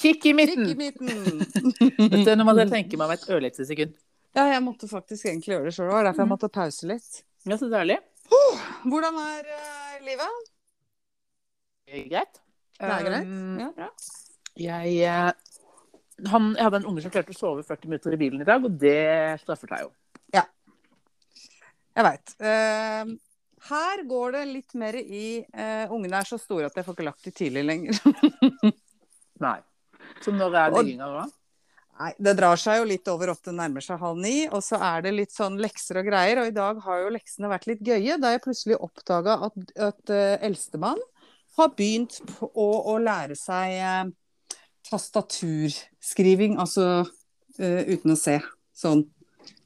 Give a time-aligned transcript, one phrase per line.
[0.00, 0.64] Kikk i midten!
[0.64, 1.72] Kikk i midten.
[1.98, 3.92] Vet du, Nå måtte jeg tenke meg om et ørlite sekund.
[4.36, 5.90] Ja, jeg måtte faktisk egentlig gjøre det sjøl.
[5.90, 7.20] Det var derfor jeg måtte pause litt.
[7.48, 7.98] Ja, så deilig.
[8.86, 10.50] Hvordan er uh, livet?
[11.90, 12.40] Greit.
[12.80, 13.26] Det er greit?
[13.26, 13.88] Um, Ja.
[14.60, 18.42] Jeg, eh, han, jeg hadde en unge som klarte å sove 40 minutter i bilen
[18.42, 19.90] i dag, og det straffer seg jo.
[20.34, 20.42] Ja.
[21.96, 22.34] Jeg veit.
[23.70, 27.08] her går det litt mer i uh, Ungene er så store at jeg får ikke
[27.08, 28.00] lagt de tidlig lenger.
[29.46, 29.58] Nei.
[30.20, 31.26] Så når er legginga da?
[32.00, 34.46] Nei, Det drar seg jo litt over åtte, nærmer seg halv ni.
[34.48, 36.40] Og så er det litt sånn lekser og greier.
[36.40, 39.58] Og i dag har jo leksene vært litt gøye, da jeg plutselig oppdaga at,
[39.90, 41.00] at uh, eldstemann
[41.58, 44.56] har begynt på å, å lære seg uh,
[44.88, 48.38] tastaturskriving, altså uh, uten å se.
[48.76, 49.04] Sånn.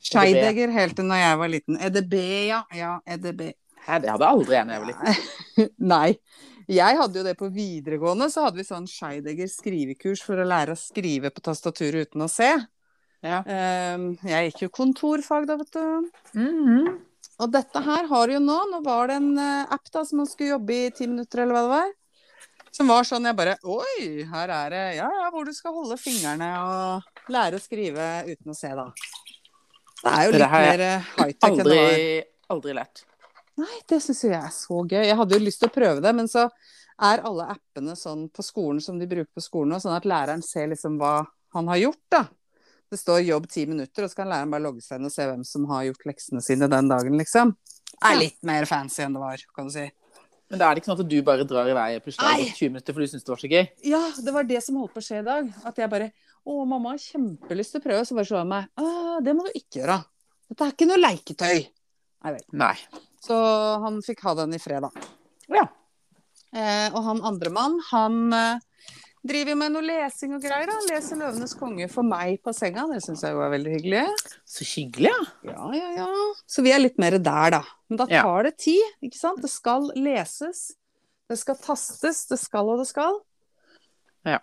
[0.05, 1.79] Scheidegger helt til når jeg var liten.
[1.87, 2.17] EDB,
[2.51, 2.65] ja.
[2.75, 3.53] Ja, EDB.
[3.85, 5.71] Hæ, det hadde aldri en jeg var liten.
[5.95, 6.09] Nei.
[6.71, 10.73] Jeg hadde jo det på videregående, så hadde vi sånn Scheidegger skrivekurs for å lære
[10.73, 12.53] å skrive på tastaturet uten å se.
[13.25, 13.41] Ja.
[13.49, 16.11] Ehm, jeg gikk jo kontorfag da, vet du.
[16.37, 16.95] Mhm.
[17.43, 20.27] Og dette her har jo nå Nå var det en eh, app da som man
[20.31, 21.89] skulle jobbe i ti minutter, eller hva det var.
[22.75, 25.99] Som var sånn jeg bare Oi, her er det Ja, ja, hvor du skal holde
[25.99, 28.87] fingrene og lære å skrive uten å se, da.
[30.05, 31.99] Det er jo litt mer eh, high-tech enn det var.
[32.55, 33.05] aldri lært.
[33.61, 35.03] Nei, det syns jo jeg er så gøy.
[35.07, 36.49] Jeg hadde jo lyst til å prøve det, men så
[37.05, 40.43] er alle appene sånn på skolen som de bruker på skolen nå, sånn at læreren
[40.43, 41.21] ser liksom hva
[41.55, 42.25] han har gjort, da.
[42.91, 45.27] Det står 'jobb ti minutter', og så kan læreren bare logge seg inn og se
[45.27, 47.55] hvem som har gjort leksene sine den dagen, liksom.
[47.95, 49.87] Det er litt mer fancy enn det var, kan du si.
[50.51, 52.43] Men da er det ikke sånn at du bare drar i vei plutselig har det
[52.43, 52.49] Nei.
[52.51, 53.65] gått 20 minutter for du syns det var så gøy?
[53.91, 55.49] Ja, det var det som holdt på å skje i dag.
[55.65, 56.13] At jeg bare
[56.45, 59.47] 'Å, mamma har kjempelyst til å prøve', så bare slår jeg meg 'Å, det må
[59.47, 60.05] du ikke gjøre'.
[60.51, 61.67] Dette er ikke noe leketøy.
[62.53, 62.77] Nei.
[63.25, 63.37] Så
[63.85, 64.91] han fikk ha den i fred, da.
[65.53, 65.65] Ja.
[66.55, 68.59] Eh, og han andre mann, han eh,
[69.25, 70.69] driver med noe lesing og greier.
[70.71, 72.85] Han Leser 'Løvenes konge' for meg på senga.
[72.93, 74.05] Det syns jeg jo er veldig hyggelig.
[74.45, 75.55] Så hyggelig, ja.
[75.55, 76.09] Ja, ja, ja.
[76.47, 77.63] Så vi er litt mer der, da.
[77.89, 78.23] Men da Ja.
[78.23, 79.41] tar det tid, ikke sant.
[79.43, 80.75] Det skal leses.
[81.29, 82.27] Det skal tastes.
[82.29, 83.21] Det skal og det skal.
[84.29, 84.39] Ja.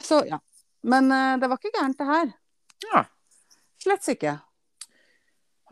[0.00, 0.40] Så ja.
[0.82, 2.32] Men eh, det var ikke gærent, det her.
[2.88, 3.04] Ja.
[3.84, 4.40] Slett ikke.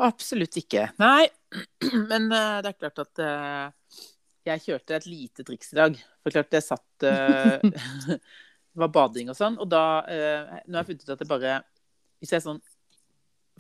[0.00, 0.91] Absolutt ikke.
[1.00, 1.28] Nei,
[2.11, 3.99] men uh, det er klart at uh,
[4.47, 5.99] jeg kjørte et lite triks i dag.
[6.22, 7.59] For klart jeg satt uh,
[8.71, 11.55] Det var bading og sånn, og da Nå har jeg funnet ut at det bare
[12.22, 12.60] Hvis jeg sånn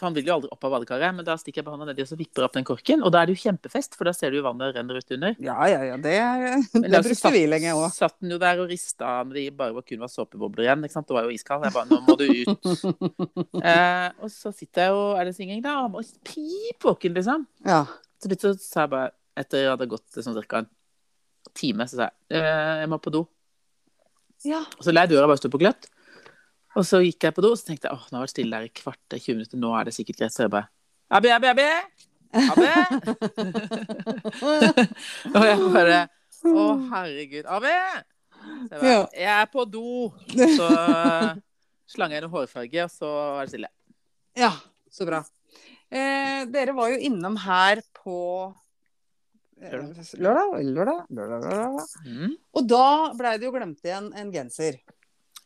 [0.00, 2.00] For han vil jo aldri opp av badekaret, men da stikker jeg på hånda nedi
[2.00, 3.02] og så vipper opp den korken.
[3.04, 5.34] Og da er det jo kjempefest, for da ser du jo vannet renner ut under.
[5.44, 5.98] Ja, ja, ja.
[6.00, 6.14] Det,
[6.72, 7.84] det da så brukte vi lenge òg.
[7.92, 10.86] Satt den jo der og rista når det bare var kun var såpebobler igjen.
[10.88, 11.08] ikke sant?
[11.10, 11.68] Det var jo iskald.
[11.68, 12.70] Jeg bare Nå må du ut.
[13.70, 15.76] Eh, og så sitter jeg og er det synging, da.
[15.84, 17.44] Og pip våken, liksom.
[17.66, 17.82] Ja.
[18.22, 20.70] Så litt så sa jeg bare, etter jeg hadde gått sånn cirka en
[21.56, 23.26] time, så sa jeg eh, jeg må på do.
[24.48, 24.64] ja.
[24.78, 25.90] Og så lei jeg døra bare stå på gløtt.
[26.78, 28.34] Og så gikk jeg på do, og så tenkte jeg åh, nå har jeg vært
[28.36, 30.34] stille der i kvart 20 minutter, nå er det sikkert greit.
[30.34, 30.70] Så jeg bare
[31.10, 31.70] Abbe, Abbe, Abbe!
[32.30, 32.70] Abbe!
[35.34, 35.98] og jeg bare
[36.46, 37.48] Å, herregud.
[37.50, 37.74] Abbe!
[38.68, 40.12] Så jeg bare Jeg er på do.
[40.30, 41.32] Så eh,
[41.96, 43.72] slang jeg noe hårfarge, og så var det stille.
[44.38, 44.52] Ja,
[44.94, 45.24] så bra.
[45.90, 48.20] Eh, dere var jo innom her på
[49.58, 50.14] eh, lørdag.
[50.22, 51.92] Lørdag, lørdag, lørdag.
[52.06, 52.38] Mm.
[52.54, 52.86] Og da
[53.18, 54.78] blei det jo glemt igjen en genser.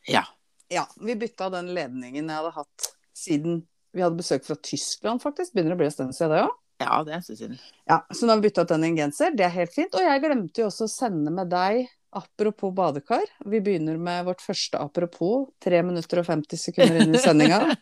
[0.05, 0.27] Ja.
[0.75, 3.61] Ja, vi bytta den ledningen jeg hadde hatt siden
[3.95, 5.53] vi hadde besøk fra Tyskland, faktisk.
[5.55, 6.55] Begynner å bli en stund siden det òg.
[6.83, 7.59] Ja, det er en stund siden.
[7.87, 9.31] Ja, så nå har vi bytta ut den i en genser.
[9.31, 9.95] Det er helt fint.
[9.95, 11.85] Og jeg glemte jo også å sende med deg
[12.15, 13.23] apropos badekar.
[13.47, 15.47] Vi begynner med vårt første apropos.
[15.63, 17.61] 3 minutter og 50 sekunder inn i sendinga.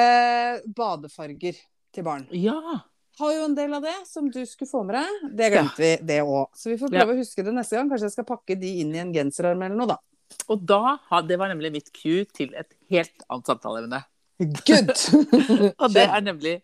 [0.00, 1.56] eh, badefarger
[1.94, 2.28] til barn.
[2.36, 2.60] Ja.
[3.18, 5.28] Har jo en del av det som du skulle få med deg.
[5.38, 6.52] Det glemte vi, det òg.
[6.60, 7.88] Så vi får prøve å huske det neste gang.
[7.88, 10.02] Kanskje jeg skal pakke de inn i en genserarm eller noe, da.
[10.50, 10.96] Og da,
[11.28, 14.02] det var nemlig mitt cue til et helt annet samtaleevne.
[14.66, 14.90] Good!
[15.82, 16.56] Og det er nemlig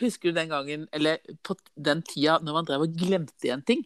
[0.00, 3.82] Husker du den gangen, eller på den tida når man drev og glemte igjen ting?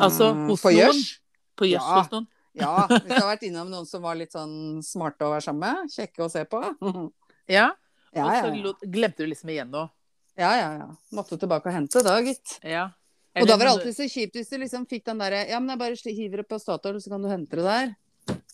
[0.00, 1.02] Altså, hos Mm, På noen.
[1.60, 1.98] På gjørs Ja.
[2.00, 2.26] hos noen?
[2.54, 5.60] Ja, hvis du har vært innom noen som var litt sånn smarte å være sammen
[5.62, 5.92] med.
[5.92, 6.60] Kjekke å se på.
[7.48, 7.70] Ja.
[8.12, 9.88] Ja, og så glemte du liksom igjen noe.
[10.36, 10.88] ja, ja, ja.
[11.16, 12.58] Måtte tilbake og hente da, gitt.
[12.64, 12.90] Ja.
[13.40, 15.72] Og da var det alltid så kjipt hvis du liksom fikk den derre Ja, men
[15.72, 17.92] jeg bare hiver det på Statoil, så kan du hente det der.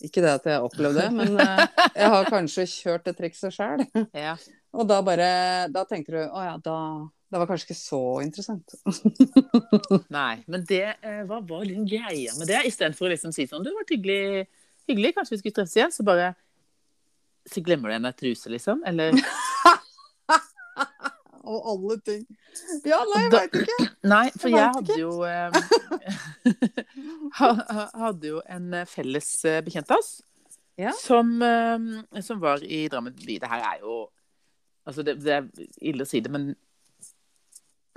[0.06, 1.62] Ikke det at jeg opplevde det, men eh,
[1.98, 3.82] jeg har kanskje kjørt det trikset sjøl.
[4.16, 4.36] Ja.
[4.76, 5.28] Og da bare
[5.72, 6.76] Da tenker du å ja, da
[7.28, 8.76] Det var kanskje ikke så interessant.
[10.18, 12.62] Nei, men det eh, hva var liksom greia med det?
[12.70, 14.46] Istedenfor å liksom si sånn Du, det var hyggelig,
[14.88, 15.94] hyggelig, kanskje vi skulle treffes igjen?
[15.94, 16.32] Så bare
[17.48, 18.84] Så glemmer du en truse, liksom?
[18.86, 19.18] Eller
[21.48, 22.22] og alle ting.
[22.86, 23.86] Ja, nei, jeg veit ikke.
[24.14, 25.50] Nei, for Jeg jeg hadde jo eh,
[27.40, 30.12] ha- ha- Hadde jo en eh, felles eh, bekjent av oss
[30.78, 30.92] Ja.
[30.94, 33.38] som, eh, som var i Drammen by.
[33.42, 33.98] Det her er jo
[34.88, 35.48] Altså, det, det er
[35.90, 36.54] ille å si det, men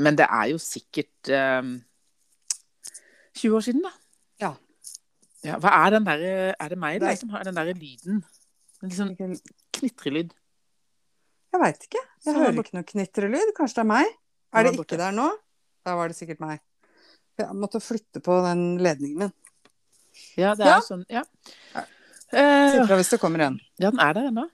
[0.02, 1.62] Men det er jo sikkert eh,
[3.38, 3.92] 20 år siden, da.
[4.42, 4.54] Ja.
[5.46, 8.24] Ja, hva er den derre Er det meg, er- eller, som har den derre lyden?
[8.82, 9.16] En litt sånn
[9.78, 10.34] knitrelyd.
[11.52, 12.02] Jeg veit ikke.
[12.26, 13.50] Jeg hører ikke noe knitrelyd.
[13.58, 14.12] Kanskje det er meg?
[14.56, 15.28] Er det ikke der nå?
[15.86, 16.62] Da var det sikkert meg.
[17.40, 19.34] Jeg måtte flytte på den ledningen min.
[20.38, 20.78] Ja, det Ja.
[20.78, 21.24] er sånn Ja.
[21.76, 21.84] Ja.
[22.32, 23.60] Eh, Si ifra hvis det kommer en.
[23.80, 24.46] ja, den er der ennå.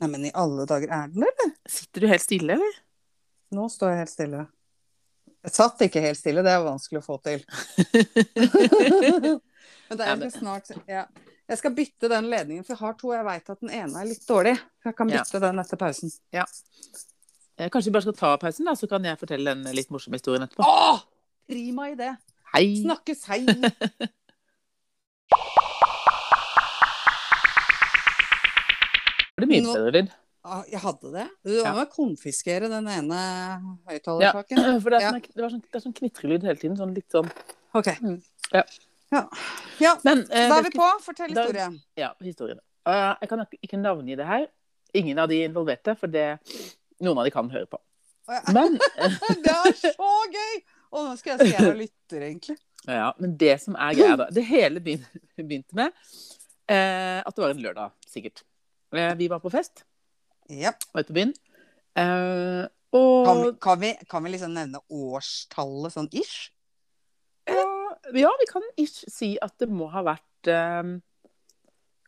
[0.00, 1.54] Nei, men i alle dager, er den der, eller?
[1.68, 2.72] Sitter du helt stille, eller?
[3.52, 4.46] Nå står jeg helt stille.
[5.46, 7.44] Jeg satt ikke helt stille, det er vanskelig å få til.
[9.88, 11.04] Men det er jo snart ja.
[11.48, 13.12] Jeg skal bytte den ledningen, for jeg har to.
[13.14, 14.56] Jeg veit at den ene er litt dårlig.
[14.84, 15.22] Jeg kan Ja.
[15.22, 16.10] bytte den etter pausen.
[16.32, 16.44] Ja.
[17.58, 20.42] Kanskje vi bare skal ta pausen, da, så kan jeg fortelle den litt morsomme historien
[20.42, 20.64] etterpå.
[20.66, 21.02] Å!
[21.48, 22.16] Prima idé!
[22.52, 22.82] Hei!
[22.82, 23.46] Snakkes, hei!
[29.36, 30.12] Var det mye bedre lyd?
[30.46, 31.24] Ah, jeg hadde det.
[31.44, 31.72] Du Ja.
[31.74, 33.16] var konfiskere den ene
[33.90, 34.32] Ja,
[34.80, 36.76] for det er, sånn, det, var sånn, det er sånn knitrelyd hele tiden.
[36.78, 37.30] Sånn litt sånn
[37.74, 37.88] Ok.
[38.00, 38.22] Mm.
[38.54, 38.62] Ja.
[39.12, 39.22] Ja.
[39.78, 39.92] ja.
[40.04, 40.86] Men eh, Da er vi på.
[41.04, 41.80] Fortell da- historien.
[41.96, 42.58] Ja, historien.
[42.88, 44.46] Uh, jeg kan ikke- navngi det her.
[44.94, 46.38] Ingen av de involverte, for det
[47.02, 47.78] noen av de kan høre på.
[48.28, 48.40] Ja.
[48.52, 48.78] Men,
[49.44, 50.54] Det er så gøy!
[50.92, 52.56] Og nå skal jeg se og lytter, egentlig.
[52.86, 55.90] ja, men det som er greia, da Det hele begynte med
[56.70, 58.42] eh, at det var en lørdag, sikkert.
[58.94, 59.84] Eh, vi var på fest,
[60.48, 60.72] Ja.
[60.94, 61.34] var ute på byen.
[61.98, 62.66] Eh,
[62.96, 66.50] Kan, vi, kan, vi, kan vi liksom nevne årstallet sånn ish?
[67.50, 67.66] ja,
[68.14, 70.94] ja, vi kan ish si at det må ha vært eh,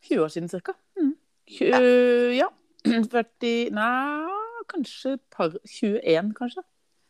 [0.07, 0.75] 20 år siden cirka.
[0.99, 1.13] Mm.
[1.49, 2.49] Tjue- ja.
[2.85, 4.39] 40 Nei,
[4.71, 6.63] kanskje par 21, kanskje.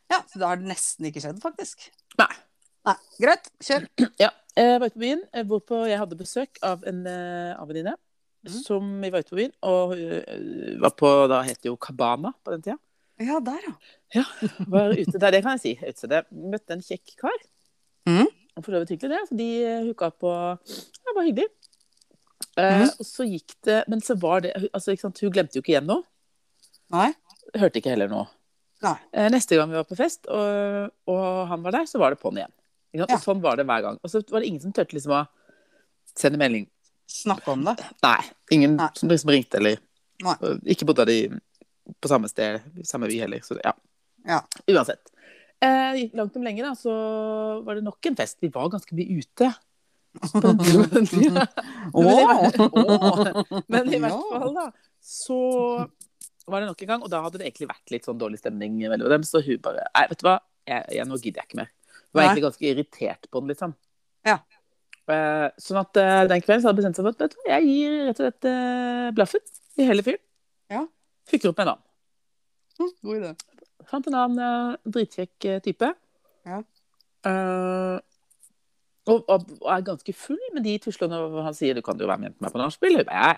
[0.10, 1.90] Ja, så da har det nesten ikke skjedd, faktisk.
[2.18, 2.32] Nei.
[2.90, 3.90] Nei, Greit, kjør.
[4.24, 7.96] Ja, jeg var ute på byen, eh, hvorpå jeg hadde besøk av en eh, venninne.
[8.48, 8.54] Mm.
[8.64, 12.32] Som vi var ute på byen, og uh, var på Da het det jo Cabana
[12.40, 12.78] på den tida.
[13.20, 13.66] Ja, der,
[14.16, 14.24] ja.
[14.64, 15.74] Var ute der, det kan jeg si.
[15.84, 16.22] Utstedet.
[16.32, 17.36] Møtte en kjekk kar.
[18.08, 18.30] Mhm.
[18.60, 19.22] Og For så vidt hyggelig, det.
[19.30, 19.48] Så de
[19.88, 20.34] hooka opp på
[20.68, 21.48] Det var hyggelig.
[22.60, 22.90] Eh, Mhm.
[23.00, 26.04] og så gikk det Men så var det altså, Hun glemte jo ikke igjen noe.
[26.92, 27.14] Nei?
[27.56, 28.28] Hørte ikke heller noe.
[29.14, 32.20] Eh, neste gang vi var på fest, og, og han var der, så var det
[32.22, 32.52] på'n igjen.
[32.94, 33.06] Ja.
[33.10, 33.98] Og sånn var det hver gang.
[34.04, 35.28] Og så var det ingen som turte liksom å
[36.16, 36.68] sende melding.
[37.10, 37.76] Snakke om det.
[38.06, 38.22] Nei.
[38.56, 38.88] Ingen Nei.
[38.96, 39.78] som liksom ringte, eller
[40.24, 40.36] Nei.
[40.74, 41.18] Ikke bodde de
[42.02, 43.40] på samme sted, samme by heller.
[43.46, 43.74] Så ja.
[44.26, 44.42] Ja.
[44.68, 45.09] Uansett.
[45.62, 46.94] Eh, langt om lenge, da, så
[47.66, 48.38] var det nok en fest.
[48.44, 49.50] Vi var ganske mye ute.
[50.32, 50.58] På den.
[50.90, 51.30] Men, i,
[52.26, 54.68] hvert- Men i hvert fall, da,
[55.04, 55.40] så
[56.50, 58.80] var det nok en gang, og da hadde det egentlig vært litt sånn dårlig stemning
[58.82, 60.38] mellom dem, så hun bare Nei, vet du hva,
[60.70, 61.70] jeg, jeg, nå gidder jeg ikke mer.
[62.00, 63.76] Hun var egentlig ganske irritert på den, liksom.
[64.26, 64.40] Ja.
[65.10, 67.68] Eh, sånn at eh, den kvelden så hadde bestemt seg for at vet du, jeg
[67.70, 69.46] gir rett og slett eh, blaffen
[69.80, 70.22] i hele fyren.
[70.74, 70.84] Ja.
[71.30, 71.86] Fyker opp med en annen.
[72.80, 73.32] Hm, God idé.
[73.90, 75.90] Fant en annen eh, dritkjekk eh, type.
[76.48, 76.62] Ja.
[77.26, 77.98] Uh,
[79.10, 82.38] og, og, er ganske full med de tuslene han sier du kan jo være med
[82.40, 83.02] meg på nachspiel.
[83.08, 83.36] «Ja».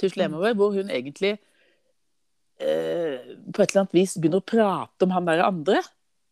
[0.00, 3.18] Tusler hjemover, hvor hun egentlig uh,
[3.52, 5.82] på et eller annet vis begynner å prate om han der andre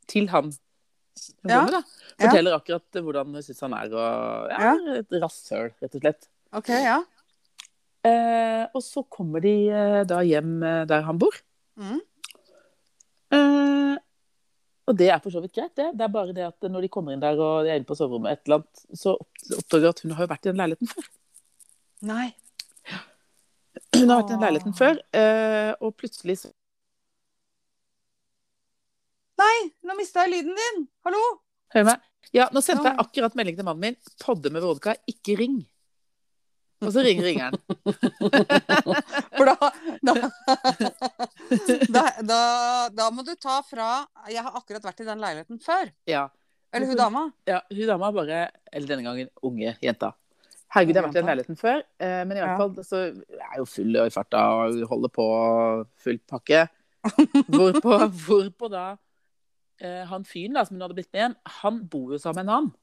[0.09, 0.49] til han.
[0.49, 1.61] hun Ja.
[1.67, 1.85] kommer.
[2.17, 3.93] Forteller akkurat hvordan hun syns han er.
[3.93, 6.31] Og, ja, Et rasshøl, rett og slett.
[6.57, 7.03] OK, ja.
[8.09, 9.57] Uh, og så kommer de
[10.09, 11.37] da hjem der han bor.
[11.77, 12.01] Mm.
[13.35, 13.95] Eh,
[14.89, 15.91] og det er for så vidt greit, det.
[15.99, 17.97] Det er bare det at når de kommer inn der og de er inne på
[17.99, 20.63] soverommet, et eller annet, så opp- oppdager jeg at hun har jo vært i den
[20.63, 21.09] leiligheten før.
[22.09, 22.29] Nei.
[23.99, 26.55] Hun har vært i den leiligheten før, uh, og plutselig så
[29.39, 30.81] Nei, nå mista jeg lyden din!
[31.07, 31.19] Hallo?
[31.77, 32.01] Hør meg.
[32.35, 33.99] Ja, nå sendte jeg akkurat melding til mannen min.
[34.25, 35.61] Podde med vodka, ikke ring.
[36.85, 37.57] Og så ringer ringeren.
[39.39, 39.55] For da
[40.07, 40.15] da,
[41.97, 42.41] da da
[42.95, 43.89] da må du ta fra
[44.31, 45.91] Jeg har akkurat vært i den leiligheten før.
[46.09, 46.29] Ja.
[46.73, 47.23] Eller hun dama.
[47.49, 50.13] ja hun dama bare Eller denne gangen unge jenta.
[50.69, 52.57] Herregud, jeg har vært i den leiligheten før, eh, men i hvert Ja.
[52.61, 55.27] fall så jeg er jo full i farta og holder på
[56.05, 56.67] full pakke.
[57.49, 57.95] Hvorpå,
[58.27, 58.83] hvorpå da
[59.81, 62.51] eh, han fyren da, som hun hadde blitt med igjen, han bor jo sammen med
[62.53, 62.75] en annen.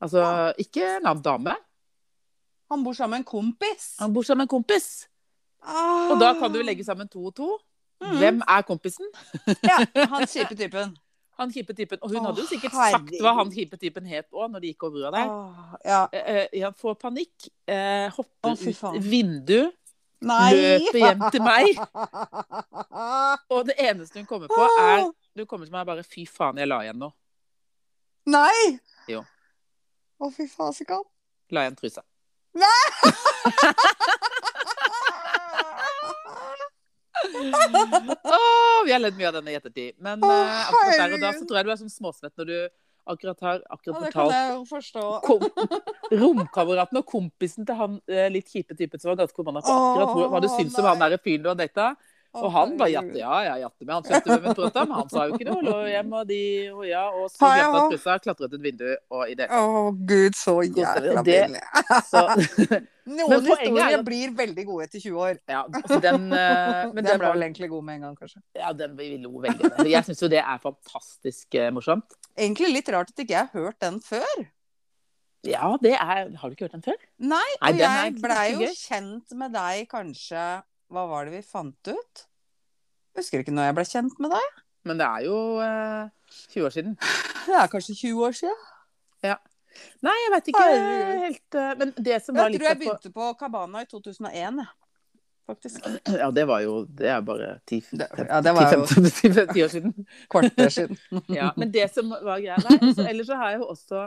[0.00, 0.24] Altså
[0.62, 1.52] ikke en annen dame,
[2.68, 3.96] Han bor sammen med en kompis.
[3.98, 5.08] han bor sammen med en kompis.
[5.62, 6.12] Ah.
[6.12, 7.58] Og da kan du legge sammen to og to.
[8.00, 8.16] Mm.
[8.18, 9.06] Hvem er kompisen?
[9.64, 9.78] Ja,
[10.12, 10.96] han kjipe typen.
[11.38, 11.98] Han kjipe typen.
[12.02, 13.12] Og hun oh, hadde jo sikkert herregud.
[13.12, 15.28] sagt hva han kjipe typen het òg, når de gikk over brua der.
[15.30, 16.00] Oh, ja.
[16.10, 18.96] Eh, eh, han får panikk, eh, hopper oh, ut faen.
[18.98, 19.60] vindu,
[20.26, 20.48] Nei!
[20.56, 21.78] løper hjem til meg.
[23.54, 25.06] Og det eneste hun kommer på, er
[25.38, 27.14] Du kommer til meg bare 'fy faen, jeg la igjen noe'.
[28.34, 28.74] Nei!
[29.06, 29.22] Jo.
[30.18, 31.06] Å, fy fasikan.
[31.54, 32.02] La igjen trusa.
[38.24, 39.94] Åh, vi har ledd mye av denne i ettertid.
[40.02, 42.46] Men oh, uh, akkurat der og da så tror jeg du er sånn småsvett når
[42.50, 42.58] du
[43.08, 45.40] akkurat har akkurat fortalt ja, kom,
[46.22, 50.32] romkameraten og kompisen til han eh, litt kjipe typen som var ganske forbanna på akkurat
[50.34, 51.94] hva du syns om han der fyren du har data.
[52.36, 53.94] Og han bare jatte, ja, ja, jatte med.
[53.94, 54.90] Han skjønte hvem pratet om.
[54.98, 55.62] Han sa jo ikke noe.
[55.64, 56.40] Lå hjem og de
[56.74, 59.48] og ja, og så jeg glemte trussa, klatret ut vinduet og i det.
[59.48, 61.64] Å, gud, så jævla Det- billig.
[63.08, 65.38] Noen Men er historier blir veldig gode etter 20 år.
[65.48, 68.42] ja, altså den, eh, men Den den ble vel egentlig god med en gang, kanskje.
[68.58, 69.88] Ja, den vi lo veldig med.
[69.88, 72.18] Jeg syns jo det er fantastisk eh, morsomt.
[72.36, 74.44] Egentlig litt rart at ikke jeg har hørt den før.
[75.46, 76.98] Ja, det er Har du ikke hørt den før?
[77.22, 80.42] Nei, og jeg blei jo kjent med deg kanskje
[80.92, 82.24] Hva var det vi fant ut?
[83.14, 84.58] Jeg husker ikke når jeg ble kjent med deg.
[84.88, 86.08] Men det er jo eh,
[86.54, 86.98] 20 år siden.
[87.48, 88.58] Det er kanskje 20 år siden.
[89.24, 89.36] Ja.
[90.04, 91.22] Nei, jeg vet ikke Herregud.
[91.24, 94.68] helt eh, Men det som var Jeg tror jeg begynte på Cabana i 2001, jeg.
[95.48, 95.86] Faktisk.
[96.20, 99.94] Ja, det var jo Det er bare 10-15 ja, det var jo- 10 år siden.
[100.32, 100.98] Kvarter siden.
[101.32, 104.02] Ja, men det som var greia der så, ellers så har jeg jo også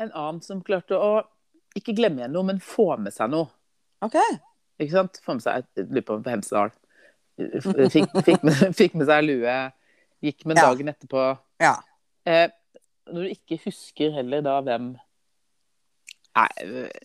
[0.00, 1.12] en annen som klarte å
[1.78, 3.46] ikke glemme igjen noe, men få med seg noe.
[4.02, 4.16] OK.
[4.80, 5.20] Ikke sant?
[5.24, 6.70] Få med seg lurer på Hemsedal.
[7.92, 9.58] Fikk, fikk, med, fikk med seg lue.
[10.24, 10.66] Gikk med Ja.
[10.70, 11.24] dagen etterpå.
[11.60, 11.74] Ja.
[12.28, 12.48] Eh,
[13.10, 14.90] når du ikke husker heller da hvem
[16.36, 16.46] Nei,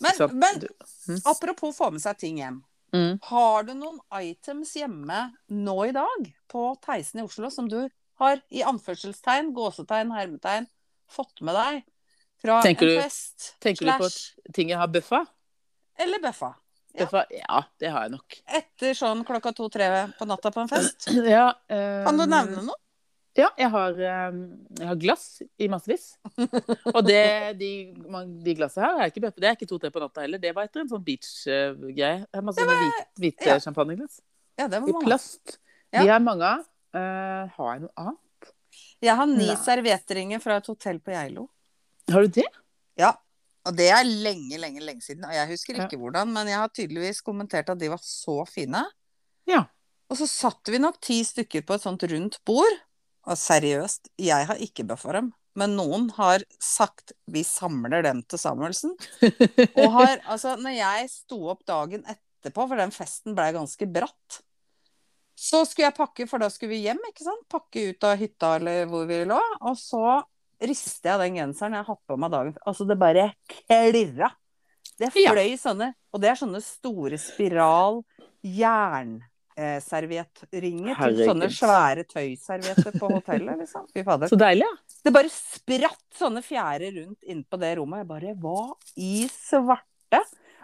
[0.02, 0.34] Men- sant?
[0.34, 2.60] men- Du- Apropos få med seg ting hjem.
[2.94, 3.20] Mm.
[3.24, 7.90] Har du noen items hjemme nå i dag på Theisen i Oslo som du
[8.20, 10.68] har i anførselstegn, gåsetegn, hermetegn
[11.12, 11.84] fått med deg
[12.40, 15.26] fra Tenker en du- fest Tenker du på slash ting jeg har bøffa?
[15.98, 16.54] eller bøffa?
[16.96, 17.08] Ja.
[17.12, 18.38] For, Ja, det har jeg nok.
[18.60, 21.10] Etter sånn klokka to-tre på natta på en fest?
[21.36, 22.80] Ja, um, Kan du nevne noe?
[23.36, 23.98] Ja, jeg har,
[24.32, 24.38] um,
[24.80, 25.26] jeg har glass
[25.60, 26.14] i massevis.
[26.94, 27.72] Og det, de,
[28.46, 29.32] de glassene her er ikke.
[29.36, 30.40] Det er ikke to-tre på natta heller.
[30.40, 32.22] Det var etter en sånn beach-greie.
[32.48, 33.58] Masse var, hvit, hvite ja.
[33.60, 34.22] champagneglass.
[34.56, 35.58] Ja, I plast.
[35.92, 36.06] Ja.
[36.06, 36.64] De er mange av.
[36.96, 38.54] Uh, har jeg noe annet?
[39.04, 39.60] Jeg har ni Nei.
[39.60, 41.50] serviettringer fra et hotell på Geilo.
[42.16, 42.48] Har du det?
[43.00, 43.12] Ja.
[43.66, 45.26] Og det er lenge, lenge, lenge siden.
[45.26, 45.86] Og jeg husker Ja.
[45.86, 48.84] ikke hvordan, men jeg har tydeligvis kommentert at de var så fine.
[49.50, 49.66] Ja.
[50.10, 52.78] Og så satt vi nok ti stykker på et sånt rundt bord.
[53.26, 55.32] Og seriøst, jeg har ikke bøffa dem.
[55.56, 58.94] Men noen har sagt 'vi samler dem til Samuelsen'.
[59.82, 64.42] Og har, altså, når jeg sto opp dagen etterpå, for den festen blei ganske bratt,
[65.36, 67.48] så skulle jeg pakke, for da skulle vi hjem, ikke sant?
[67.50, 69.40] Pakke ut av hytta eller hvor vi lå.
[69.62, 70.24] Og så
[70.62, 72.64] rister jeg den genseren jeg har hatt på meg dagen før.
[72.72, 74.30] Altså, det bare klirra.
[75.00, 75.32] Det Ja.
[75.34, 78.04] fløy sånne Og det er sånne store spiral
[78.46, 83.84] jernserviettringer til sånne svære tøyservietter på hotellet, liksom.
[83.92, 84.28] Fy fader.
[84.32, 84.74] Så deilig, ja.
[85.06, 88.00] Det bare spratt sånne fjærer rundt inn på det rommet.
[88.04, 90.22] Jeg bare Hva i svarte?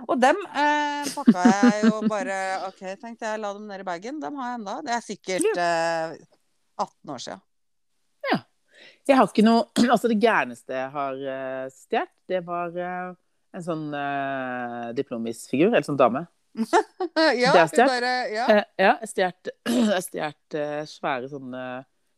[0.08, 2.38] Og dem eh, pakka jeg jo bare
[2.70, 4.20] OK, tenkte jeg, la dem ned i bagen.
[4.24, 4.76] Dem har jeg enda.
[4.88, 6.10] Det er sikkert eh,
[6.80, 7.42] 18 år siden.
[9.10, 13.14] Jeg har ikke noe Altså, det gærneste jeg har uh, stjålet, det var uh,
[13.58, 16.26] en sånn uh, diplomisfigur, eller sånn dame.
[17.42, 18.46] ja, Det er bare, ja.
[18.50, 19.34] Uh, ja, jeg
[19.96, 21.64] jeg stjert eh, svære sånne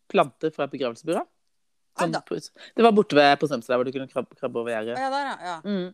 [0.09, 1.29] planter fra begravelsesbyrået.
[1.99, 2.23] Sånn, da.
[2.25, 4.97] på- det var borte ved på Strømstad, hvor du kunne krabbe, krabbe over gjerdet.
[4.97, 5.37] ja, der, ja.
[5.51, 5.59] ja.
[5.65, 5.93] Mm.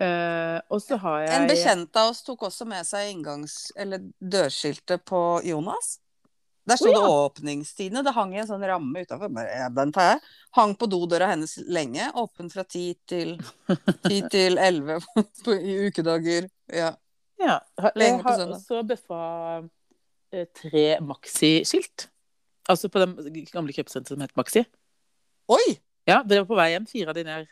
[0.00, 4.06] Uh, og så har jeg En bekjent av oss tok også med seg inngangs- eller
[4.16, 5.98] dørskiltet på Jonas.
[6.70, 7.00] Der sto oh, ja.
[7.00, 8.04] det 'åpningstidene'.
[8.06, 9.32] Det hang i en sånn ramme utafor.
[9.74, 10.20] Den tar jeg.
[10.56, 12.06] Hang på dodøra hennes lenge.
[12.14, 13.36] Åpen fra ti til
[14.06, 15.00] ti til elleve
[15.58, 16.48] i ukedager.
[16.70, 16.94] Ja.
[17.40, 17.56] Ja,
[17.96, 19.20] jeg har også bøffa
[20.30, 22.10] eh, tre Maxi-skilt.
[22.68, 23.16] Altså på den
[23.48, 24.66] gamle kjøpesenteret som het Maxi.
[25.50, 25.78] Oi!
[26.06, 26.86] Ja, det var på vei hjem.
[26.90, 27.48] Fire av de der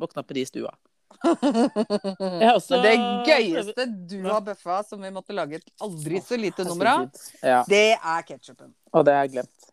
[0.00, 0.72] våkna på de i stua.
[1.20, 2.94] Har også Men det
[3.28, 7.04] gøyeste du har bøffa, som vi måtte lage et aldri så lite nummer av,
[7.42, 8.72] Ja, det er ketsjupen.
[8.92, 9.68] og det har jeg glemt.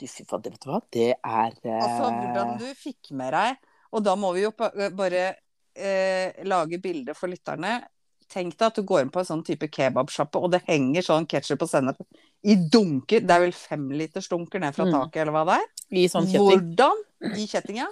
[0.00, 0.80] Du, fy fader, vet du hva?
[0.88, 1.72] Det er uh...
[1.76, 3.58] Altså hvordan du fikk med deg
[3.92, 7.82] Og da må vi jo bare uh, lage bilde for lytterne.
[8.30, 11.26] Tenk deg at du går inn på en sånn type kebabsjappe, og det henger sånn
[11.28, 11.98] ketsjup og sennep
[12.46, 13.20] i dunker.
[13.26, 14.92] Det er vel femlitersdunker ned fra Mm.
[14.94, 15.66] taket, eller hva det er?
[15.90, 16.46] I sånn kjetting.
[16.46, 17.02] Hvordan
[17.36, 17.88] i kjettinga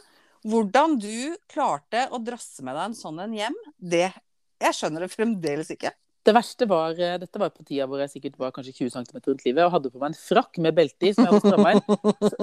[0.46, 4.10] Hvordan du klarte å drasse med deg en sånn en hjem, det
[4.58, 5.92] Jeg skjønner det fremdeles ikke.
[6.26, 9.20] Det verste var eh, Dette var på tida hvor jeg sikkert var kanskje 20 cm
[9.22, 11.74] rundt livet og hadde på meg en frakk med belte i som jeg hadde stramma
[11.76, 11.84] inn.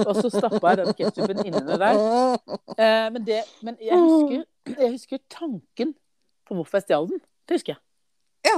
[0.06, 2.00] Og så stappa jeg den ketsjupen inni der.
[2.76, 5.94] Eh, men det, men jeg, husker, jeg husker tanken
[6.48, 7.22] på hvorfor jeg stjal den.
[7.46, 7.82] Det husker jeg.
[8.48, 8.58] Ja.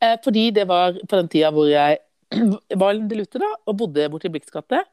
[0.00, 2.00] Eh, fordi det var på den tida hvor jeg
[2.82, 4.84] var en delute da, og bodde borti i Blix gate.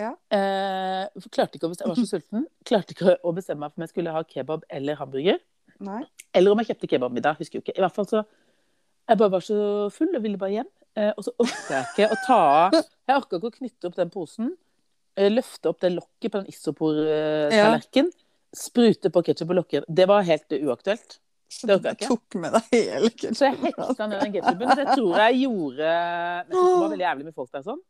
[0.00, 0.12] Ja.
[0.34, 2.46] Eh, klarte ikke å bestemme, jeg var så sulten.
[2.66, 5.38] Klarte ikke å bestemme meg for om jeg skulle ha kebab eller hamburger.
[5.84, 6.00] Nei.
[6.34, 7.38] Eller om jeg kjøpte kebabmiddag.
[7.38, 7.76] Husker jo ikke.
[7.78, 8.24] I hvert fall så
[9.04, 9.56] Jeg bare var så
[9.92, 10.68] full og ville bare hjem.
[10.96, 12.36] Eh, og så orka jeg ikke å ta
[12.66, 14.52] av Jeg orka ikke å knytte opp den posen.
[15.16, 18.12] eh, Løfte opp det lokket på den isopor-tallerkenen.
[18.54, 19.82] Sprute på ketsjup og lokke.
[19.90, 21.18] Det var helt uaktuelt.
[21.50, 22.06] Så du ikke.
[22.08, 24.76] tok med deg hele Så jeg hekta ned den ketsjupen.
[24.78, 25.90] Det tror jeg gjorde
[26.48, 27.82] det var veldig jævlig med folk der sånn.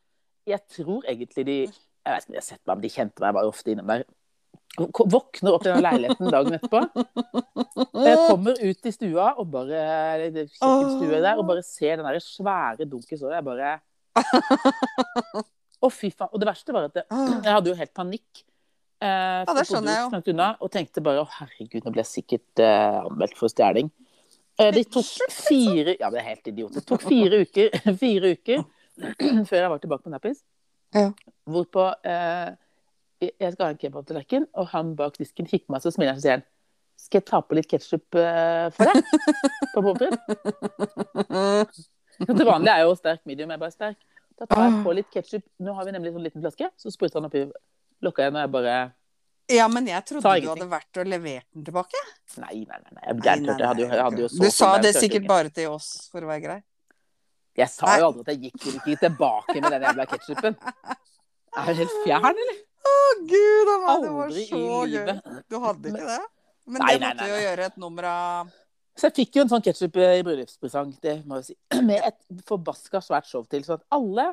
[0.48, 1.58] Jeg tror egentlig de
[2.04, 3.90] Jeg vet ikke om de har sett meg, men de kjente meg bare ofte innom
[3.90, 4.04] der.
[4.76, 6.80] Våkner opp i den leiligheten dagen etterpå.
[8.04, 9.82] Jeg kommer ut i stua og bare
[10.16, 13.76] eller der, og bare ser den der svære dunken så Jeg bare
[15.84, 16.32] Å, fy faen.
[16.32, 18.44] Og det verste var at det, jeg hadde jo helt panikk.
[19.04, 22.04] Eh, for det jeg skjønner jeg jo unna, og tenkte bare å herregud, nå ble
[22.04, 23.90] jeg sikkert eh, anmeldt for stjeling.
[24.58, 26.72] Eh, det tok fire Ja, det er helt idiot.
[26.78, 30.44] Det tok fire uker, fire uker før jeg var tilbake på Nappis.
[30.94, 31.10] Ja.
[31.50, 32.54] Hvorpå eh,
[33.24, 36.24] jeg skal ha en kebabtallerken, og han bak disken kikker meg så smiler han og
[36.24, 36.46] sier han,
[37.04, 38.96] skal jeg ta på litt ketsjup eh, for deg?
[39.74, 40.00] På pommes
[41.34, 41.86] frites?
[42.22, 43.98] Til vanlig er jo sterk medium, jeg er bare sterk.
[44.38, 45.42] Da tar jeg på litt ketsjup.
[45.62, 47.44] Nå har vi nemlig en sånn liten flaske, så spruter han oppi
[48.04, 48.76] lokka igjen, og jeg bare
[49.52, 52.04] Ja, men jeg trodde du hadde vært og levert den tilbake.
[52.38, 52.94] Nei, nei, nei.
[52.94, 53.02] nei.
[53.02, 53.58] Jeg, nei, nei, nei.
[53.58, 56.24] jeg, hadde jo, jeg hadde jo så Du sa det sikkert bare til oss, for
[56.24, 56.60] å være grei.
[57.54, 60.56] Jeg sa jo aldri at jeg gikk ikke tilbake med den jævla ketsjupen.
[61.54, 62.58] Er du helt fjern, eller?
[62.84, 62.94] Å,
[63.30, 65.12] gud a meg, det var så gøy.
[65.52, 66.20] Du hadde ikke det?
[66.64, 68.52] Men Nei, det nei, måtte nei, jo gjøre et nummer av
[68.96, 71.56] Så jeg fikk jo en sånn ketsjup i bryllupspresang, det må jeg si.
[71.90, 73.64] Med et forbaska svært show til.
[73.66, 74.30] Så at alle,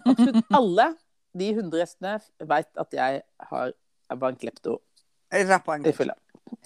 [0.00, 0.90] absolutt alle
[1.34, 2.18] de 100 gjestene
[2.50, 3.74] veit at jeg har
[4.14, 4.78] var en klepto
[5.34, 6.14] rappa en fylla.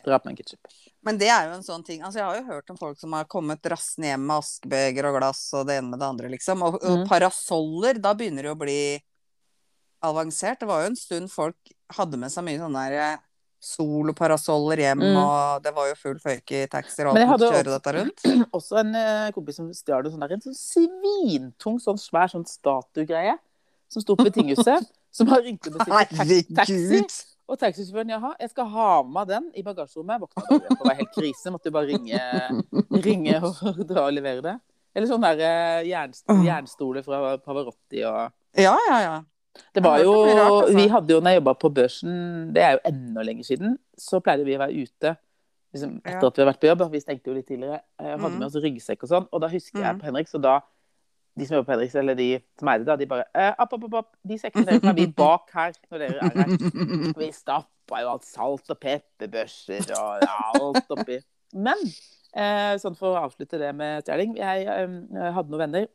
[0.04, 0.70] Drap med ketsjup.
[1.06, 3.14] Men det er jo en sånn ting Altså, jeg har jo hørt om folk som
[3.16, 6.64] har kommet rassende hjem med askebeger og glass og det ene med det andre, liksom.
[6.66, 7.06] Og, og mm.
[7.10, 8.80] parasoller, da begynner det å bli
[10.04, 10.60] avansert.
[10.60, 13.24] Det var jo en stund folk hadde med seg mye sånne der eh,
[13.58, 15.16] soloparasoller hjem, Mm.
[15.18, 17.74] og det var jo full føyke i taxier og Men jeg alt måtte hadde kjøre
[17.74, 18.26] dette rundt.
[18.58, 23.34] Også en uh, kompis som stjal en sånn sånn svintung, sånn svær sånn statuegreie
[23.90, 24.86] som sto på tinghuset.
[25.10, 27.00] Som har ringt og sin taxi.
[27.48, 30.20] Og taxisjåføren, jaha, jeg skal ha med meg den i bagasjerommet.
[30.20, 31.52] Våkna på å være helt krise.
[31.54, 32.20] Måtte jo bare ringe,
[33.06, 34.56] ringe og dra og levere det.
[34.94, 39.16] Eller sånn der jernstole, jernst jernstoler fra Pavarotti og Ja, ja, ja.
[39.74, 40.74] Det var jo altså.
[40.76, 42.12] Vi hadde jo, når jeg jobba på børsen,
[42.54, 45.14] det er jo enda lenger siden, så pleide vi å være ute
[45.74, 46.84] liksom, etter at vi har vært på jobb.
[46.92, 47.80] Vi stengte jo litt tidligere.
[47.98, 48.38] Jeg Hadde Mhm.
[48.38, 49.26] med oss ryggsekk og sånn.
[49.32, 50.00] Og da husker jeg Mhm.
[50.00, 50.60] på Henrik, så da
[51.38, 53.88] de som jobber på Henriks, eller de som eide det, de bare eh, opp, opp,
[54.02, 54.10] opp.
[54.26, 57.12] De sekkene dere kan vi bak her når dere er her.
[57.18, 61.20] Vi stappa jo alt salt og pepperbørser og alt oppi.
[61.54, 61.78] Men
[62.34, 65.86] eh, sånn for å avslutte det med stjeling Jeg eh, hadde noen venner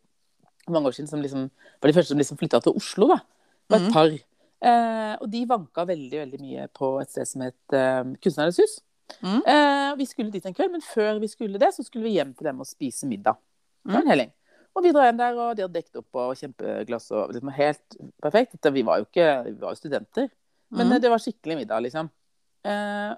[0.71, 3.10] mange år siden som liksom var de første som liksom flytta til Oslo.
[3.12, 3.17] da.
[3.19, 3.93] Det var et Mhm.
[3.93, 4.13] par.
[4.63, 8.77] Eh, og de vanka veldig veldig mye på et sted som het eh, Kunstnernes hus.
[9.21, 9.41] Mm.
[9.45, 12.32] Eh, vi skulle dit en kveld, men før vi skulle det, så skulle vi hjem
[12.34, 13.36] til dem og spise middag.
[13.84, 14.06] Det var Mhm.
[14.08, 14.32] en helling.
[14.73, 17.97] Og vi drar hjem der, og de hadde dekket opp og kjempeglass og liksom helt
[18.23, 18.55] perfekt.
[18.55, 20.29] Dette, vi var jo ikke vi var jo studenter,
[20.73, 22.09] men eh, det var skikkelig middag, liksom.
[22.65, 23.12] Eh,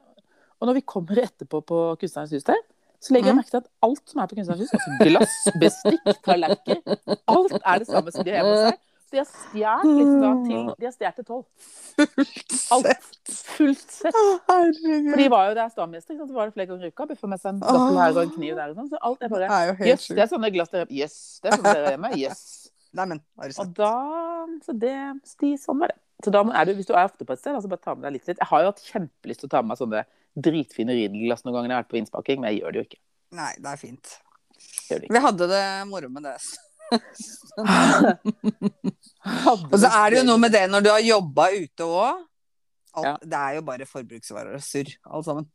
[0.59, 2.59] og når vi kommer etterpå på Kunstnerens hus der,
[2.99, 3.39] så legger jeg Mhm.
[3.43, 7.79] merke til at alt som er på Kunstnerens hus, altså glass, bestikk, tallerkener, alt er
[7.83, 8.79] det samme som de har hjemme hos seg.
[9.13, 11.45] De har stjålet liksom til De har stjålet til tolv.
[12.75, 13.11] Alt.
[13.55, 14.17] Fullt sett.
[14.49, 15.09] Herregud.
[15.11, 15.97] For de var jo der sant?
[16.05, 17.07] så var det flere ganger i uka.
[17.11, 18.89] Buffa med seg en gaffel her og en kniv der og sånn.
[18.91, 21.85] Så alt er bare Jøss, det er sånne glass der Jøss, det er sånn dere
[21.85, 22.11] er hjemme.
[22.25, 22.43] Jøss.
[22.95, 23.93] Neimen, har du Og da
[24.63, 24.95] Så det
[25.27, 25.99] sti, Sånn var det.
[26.23, 28.07] Så da er du, hvis du er ofte på et sted, altså bare ta med
[28.07, 28.39] deg litt litt.
[28.39, 30.05] Jeg har jo hatt kjempelyst til å ta med meg sånne
[30.47, 33.01] dritfine ridelglass noen ganger jeg har vært på innspaking, men jeg gjør det jo ikke.
[33.35, 34.13] Nei, det er fint.
[35.11, 36.37] Vi hadde det moro med det.
[39.71, 42.23] Og så er det jo noe med det når du har jobba ute òg.
[43.03, 43.15] Ja.
[43.19, 45.47] Det er jo bare forbruksvarer og surr, alt sammen.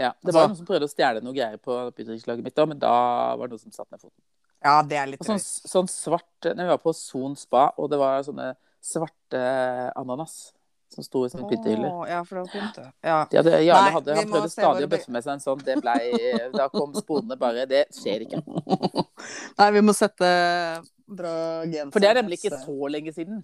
[0.00, 2.68] Ja, det var Altså- noen som prøvde å stjele noe greier på butikklaget mitt òg,
[2.68, 4.22] men da var det noen som satte ned foten.
[4.64, 7.90] Ja, det er litt Og sånn, sånn svart Når vi var på Son spa, og
[7.90, 10.52] det var sånne svarte ananas
[10.94, 11.90] som sto i sånne pyttehyller.
[11.92, 12.84] Åh, Ja, for det var pynte.
[13.04, 13.18] Ja.
[13.30, 15.64] De hadde, Jarle hadde, han prøvde stadig å bøffe med seg en sånn.
[15.66, 15.96] Det ble,
[16.54, 18.40] da kom sponene bare Det skjer ikke.
[19.60, 20.30] Nei, vi må sette
[21.08, 21.34] bra
[21.66, 21.92] genser.
[21.94, 23.42] For det er nemlig ikke så lenge siden.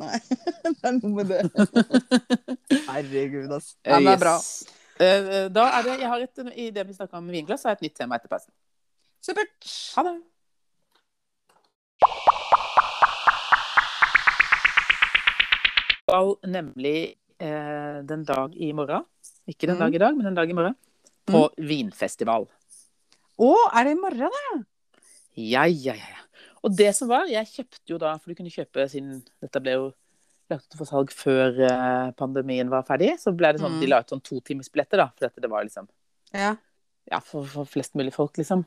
[0.00, 0.18] Nei,
[0.64, 1.42] det er noe med det.
[2.90, 3.76] Herregud, altså.
[3.84, 4.36] Den men det er bra.
[5.04, 7.82] Eh, Da er det, jeg har et, I det vi snakka om vinglass, har jeg
[7.82, 8.52] et nytt tema etter pausen.
[9.24, 9.54] Supert.
[9.96, 10.14] Ha det.
[16.04, 19.06] Skal nemlig eh, den dag i morgen,
[19.48, 19.80] ikke den Mm.
[19.80, 20.74] dag i dag, men den dag i morgen,
[21.26, 22.44] på vinfestival.
[23.40, 24.58] Å, er det i morgen, da?
[25.34, 26.20] Ja, ja, ja.
[26.62, 29.72] Og det som var, jeg kjøpte jo da, for du kunne kjøpe siden dette ble
[29.72, 29.86] jo
[30.52, 33.80] lagt ut for salg før eh, pandemien var ferdig, så ble det sånn Mm.
[33.80, 35.08] de la ut sånn totimersbilletter, da.
[35.08, 35.88] For dette, det var liksom
[36.34, 36.56] Ja.
[37.10, 38.66] ja, for, for flest mulig folk, liksom.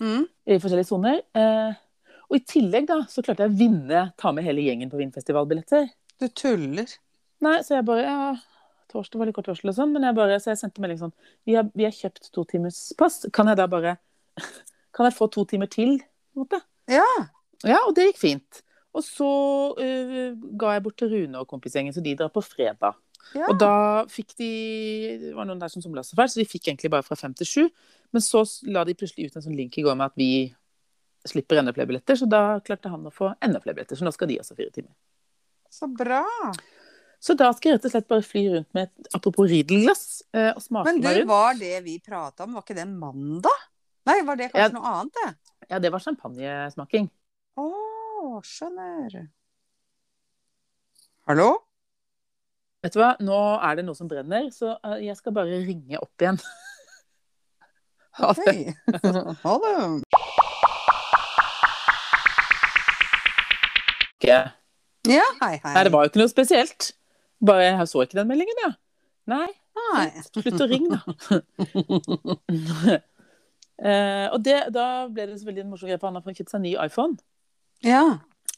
[0.00, 0.26] Mm.
[0.48, 1.22] I forskjellige soner.
[1.34, 1.74] Eh,
[2.28, 5.88] og i tillegg, da, så klarte jeg å vinne, ta med hele gjengen på Vinfestivalbilletter.
[6.20, 6.90] Du tuller.
[7.42, 8.16] Nei, så jeg bare ja,
[8.92, 11.14] Torsdag var litt kort varsel og sånn, men jeg bare, så jeg sendte melding sånn
[11.48, 13.22] Vi har, vi har kjøpt to timers pass.
[13.34, 13.96] Kan jeg da bare
[14.94, 15.96] Kan jeg få to timer til?
[16.32, 16.60] På en måte?
[16.90, 17.08] Ja.
[17.64, 18.60] Ja, og det gikk fint.
[18.92, 19.28] Og så
[19.78, 22.98] uh, ga jeg bort til Rune og kompisgjengen, så de drar på fredag.
[23.32, 23.46] ja.
[23.48, 24.50] Og da fikk de
[25.22, 27.32] Det var noen der som somla så fælt, så de fikk egentlig bare fra fem
[27.38, 27.62] til sju.
[28.12, 30.52] Men så la de plutselig ut en sånn link i går med at vi
[31.24, 33.96] slipper enda flere billetter, så da klarte han å få enda flere billetter.
[33.96, 34.92] Så nå skal de også fire timer.
[35.72, 36.22] Så bra.
[37.22, 40.04] Så da skal jeg rett og slett bare fly rundt med et apropos ridelglass
[40.34, 41.28] eh, og smake Men du, meg rundt.
[41.30, 43.60] var det vi prata om, var ikke det mandag?
[44.10, 44.72] Nei, var det kanskje Ja.
[44.74, 45.28] noe annet, det?
[45.70, 47.06] Ja, det var champagnesmaking.
[47.62, 47.66] Å,
[48.42, 49.28] skjønner.
[51.30, 51.48] Hallo?
[52.82, 56.02] Vet du hva, nå er det noe som brenner, så eh, jeg skal bare ringe
[56.02, 56.40] opp igjen.
[58.18, 58.74] Ha det.
[59.46, 59.76] Ha det.
[64.20, 64.40] Ikke.
[65.08, 65.72] Ja, hei, hei.
[65.74, 66.80] Nei, det var jo ikke noe spesielt.
[67.42, 68.70] Bare jeg så ikke den meldingen, ja.
[69.32, 70.06] Nei, Nei.
[70.28, 71.02] slutt å ringe, da.
[73.82, 76.52] Eh, og det, da ble det selvfølgelig en morsom greie, for han har fått kjøpt
[76.52, 77.16] seg en ny iPhone.
[77.82, 78.02] Ja.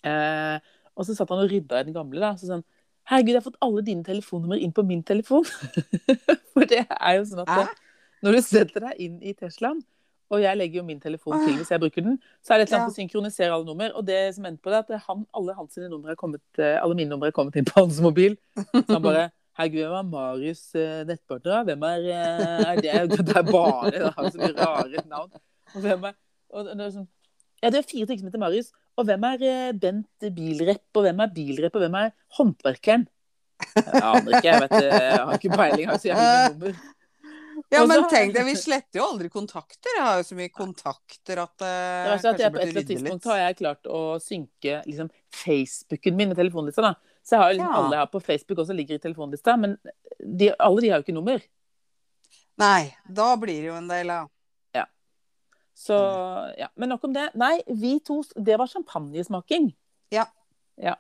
[0.05, 0.57] Eh,
[0.93, 2.35] og så satt han og rydda i den gamle, da.
[2.37, 2.65] Så sånn
[3.09, 5.47] Herregud, jeg har fått alle dine telefonnummer inn på min telefon.
[6.53, 7.65] For det er jo sånn at det,
[8.25, 9.81] når du setter deg inn i Teslaen,
[10.31, 12.73] og jeg legger jo min telefon til hvis jeg bruker den, så er det et
[12.73, 12.95] eller annet Ja.
[12.95, 13.91] å synkronisere alle nummer.
[13.99, 16.77] Og det som endte på det, er at han, alle hans numre er kommet, eh,
[16.83, 18.37] alle mine numre er kommet inn på hans mobil.
[18.57, 21.61] Så han bare Herregud, hvem er Marius eh, nettpartner?
[21.69, 23.19] Hvem er, eh, er det?
[23.29, 25.31] Det er bare Det har så mye rare navn.
[25.77, 26.15] Og hvem er
[26.55, 27.07] og det er sånn,
[27.63, 28.73] Ja, det er fire stykker som heter Marius.
[28.99, 30.83] Og hvem er Bent bilrepp?
[30.95, 31.75] Og hvem er bilrepp?
[31.79, 33.07] Og hvem er håndverkeren?
[33.77, 34.51] Jeg aner ikke.
[34.51, 35.85] Jeg vet Jeg har ikke peiling.
[35.85, 36.83] Jeg har så jævlig nummer.
[37.75, 39.97] Ja, men tenk deg, vi sletter jo aldri kontakter.
[39.97, 42.79] Jeg har jo så mye kontakter at uh, Det er at jeg på et eller
[42.79, 45.11] annet tidspunkt har jeg klart å synke liksom,
[45.45, 46.85] Facebooken min med telefonlista.
[46.85, 47.19] da.
[47.25, 47.81] Så jeg har liksom Ja.
[47.81, 49.77] alle jeg har på Facebook også ligger i telefonlista, men
[50.21, 51.43] de, alle de har jo ikke nummer.
[52.61, 54.23] Nei, da blir det jo en del, ja.
[55.75, 55.95] Så
[56.59, 56.69] ja.
[56.75, 57.31] Men nok om det.
[57.35, 59.73] Nei, vi to Det var champagnesmaking.
[60.15, 60.27] Ja.
[60.77, 60.95] ja.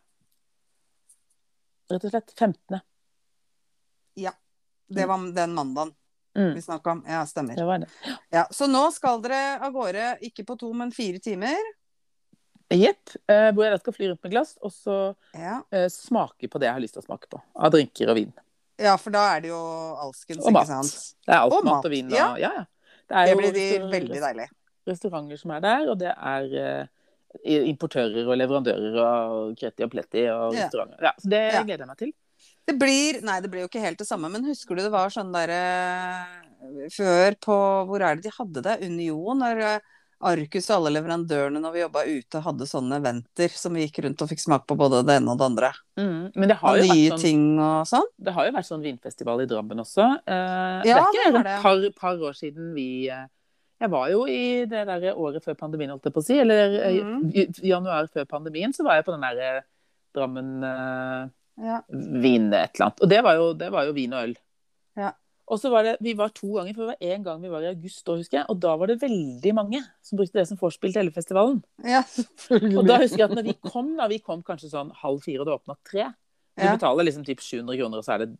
[1.90, 2.80] Rett og slett 15.
[4.18, 4.34] Ja.
[4.88, 5.94] Det var den mandagen
[6.36, 6.54] Mm.
[6.54, 7.04] vi snakka om.
[7.06, 7.54] Ja, stemmer.
[7.56, 8.16] Det det.
[8.34, 11.56] Ja, så nå skal dere av gårde, ikke på to, men fire timer.
[12.74, 13.12] Jepp.
[13.30, 15.60] Eh, hvor jeg da skal fly rundt med glass, og så Ja.
[15.70, 17.40] eh, smake på det jeg har lyst til å smake på.
[17.56, 18.32] Av drinker og vin.
[18.78, 19.60] ja, for da er det jo
[20.02, 20.66] alskens, Og ikke mat.
[20.66, 21.14] sant.
[21.26, 22.06] Det er alt Og mat og vin.
[22.06, 22.34] Og, ja.
[22.36, 22.64] ja.
[23.08, 24.48] Det er Det jo blir de veldig deilig.
[24.88, 26.88] restauranter som er der, og det er
[27.44, 30.66] eh, importører og leverandører og Kreti og Pletti og Ja.
[30.66, 31.02] restauranter.
[31.02, 32.12] Ja, så det gleder jeg meg til.
[32.66, 35.10] Det blir Nei, det blir jo ikke helt det samme, men husker du det var
[35.12, 35.58] sånn derre
[36.94, 37.56] Før på
[37.90, 38.78] Hvor er det de hadde det?
[38.86, 39.38] Union?
[39.42, 39.90] Når eh,
[40.24, 44.22] Arcus og alle leverandørene når vi jobba ute, hadde sånne eventer som vi gikk rundt
[44.24, 45.68] og fikk smak på både det ene og det andre.
[46.00, 46.22] Mm.
[46.32, 48.08] Men det har, Og jo nye vært sånn, ting og sånn.
[48.24, 50.06] det har jo vært sånn vinfestival i Drammen også.
[50.24, 51.58] Eh, det Ja, er ikke det et det.
[51.66, 53.26] par, par år siden vi eh,
[53.84, 56.38] Jeg var jo i det der året før pandemien, holdt jeg på å si.
[56.40, 56.98] Eller eh,
[57.42, 59.62] i januar før pandemien, så var jeg på den der eh,
[60.16, 61.28] Drammen eh,
[61.60, 61.82] Ja.
[61.88, 63.00] vin et eller annet.
[63.04, 64.34] Og det var jo, det var jo vin og øl.
[64.98, 65.12] Ja.
[65.46, 67.62] Og så var det, Vi var to ganger, for det var én gang vi var
[67.62, 68.46] i august, da, husker jeg.
[68.48, 71.62] Og da var det veldig mange som brukte det som vorspiel til hele festivalen.
[71.84, 72.00] ja.
[72.50, 75.40] Og da husker jeg at når vi kom, da vi kom kanskje sånn halv fire,
[75.44, 76.10] og det åpna tre.
[76.56, 76.76] Du Ja.
[76.76, 78.36] betaler liksom typ 700 kroner, og så er det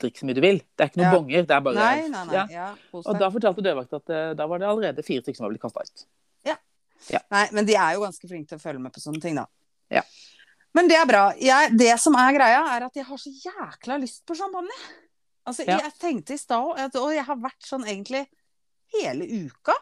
[0.00, 0.58] drikk så mye du vil.
[0.76, 1.16] Det er ikke noen Ja.
[1.18, 1.46] bonger.
[1.46, 1.74] det er bare...
[1.74, 2.34] Nei, nei, nei.
[2.34, 2.46] Ja.
[2.50, 5.50] Ja, Og da fortalte dørvakta at eh, da var det allerede fire stykker som var
[5.54, 6.06] blitt kasta ut.
[7.30, 9.44] Nei, men de er jo ganske flinke til å følge med på sånne ting, da.
[9.92, 10.00] Ja.
[10.76, 11.24] Men det er bra.
[11.40, 14.76] Jeg, det som er greia, er at jeg har så jækla lyst på champagne.
[15.46, 15.78] Altså, Ja.
[15.86, 18.24] jeg tenkte i stad, og jeg har vært sånn egentlig
[18.96, 19.76] hele uka.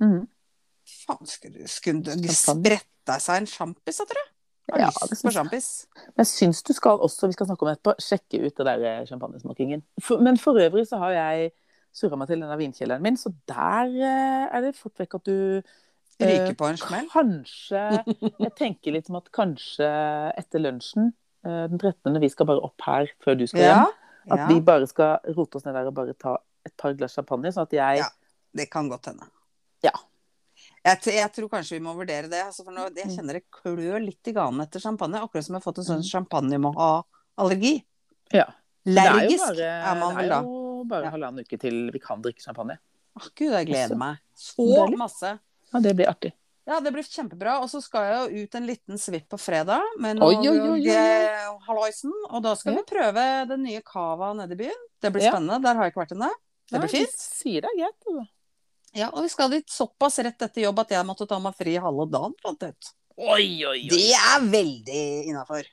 [0.00, 4.28] Faen, skulle, skulle det spretta seg en sjampis, tror jeg?
[4.70, 5.68] Har Ja, lyst på sjampis.
[6.14, 8.66] Men jeg syns du skal også, vi skal snakke om det etterpå, sjekke ut det
[8.68, 9.82] der eh, champagnesmakingen.
[10.22, 11.52] Men for øvrig så har jeg
[11.94, 15.62] surra meg til denne vinkjelleren min, så der eh, er det fort vekk at du
[16.20, 17.08] eh, Ryker på en smell.
[17.12, 18.04] Kanskje
[18.40, 19.88] Jeg tenker litt om at kanskje
[20.38, 21.12] etter lunsjen
[21.44, 23.74] eh, den 13., vi skal bare opp her før du skal Ja.
[23.84, 27.14] hjem, at vi bare skal rote oss ned der og bare ta et par glass
[27.16, 28.08] champagne, sånn at jeg Ja.
[28.54, 29.26] Det kan godt hende.
[29.82, 29.92] Ja.
[30.84, 32.40] Jeg, jeg tror kanskje vi må vurdere det.
[32.44, 33.16] Altså for nå, jeg Mm.
[33.16, 35.20] kjenner det klør litt i ganen etter champagne.
[35.22, 36.10] Akkurat som jeg har fått en sånn Mm.
[36.10, 37.84] champagne-må-allergi.
[38.32, 38.46] Ja.
[38.86, 41.10] Lergisk er bare, er man det er jo bare Ja.
[41.10, 42.78] halvannen uke til vi kan drikke champagne.
[43.18, 45.38] Å, Gud, jeg gleder meg så masse.
[45.72, 46.32] Ja, det blir artig.
[46.66, 47.58] Ja, det blir kjempebra.
[47.62, 50.20] Og så skal jeg jo ut en liten svipp på fredag med
[51.66, 52.12] halloisen.
[52.30, 52.80] Og da skal Ja.
[52.82, 54.80] vi prøve den nye cava nede i byen.
[55.00, 55.32] Det blir Ja.
[55.32, 55.62] spennende.
[55.62, 56.30] Der har jeg ikke vært ennå.
[56.70, 57.10] Det blir fint.
[57.10, 58.06] de Sier det er greit.
[58.06, 58.28] Altså.
[58.94, 61.76] Ja, og vi skal dit såpass rett etter jobb at jeg måtte ta meg fri
[61.76, 62.92] halve dagen, fant jeg ut.
[63.18, 63.88] Oi, oi, oi.
[63.88, 65.64] Det er veldig innafor.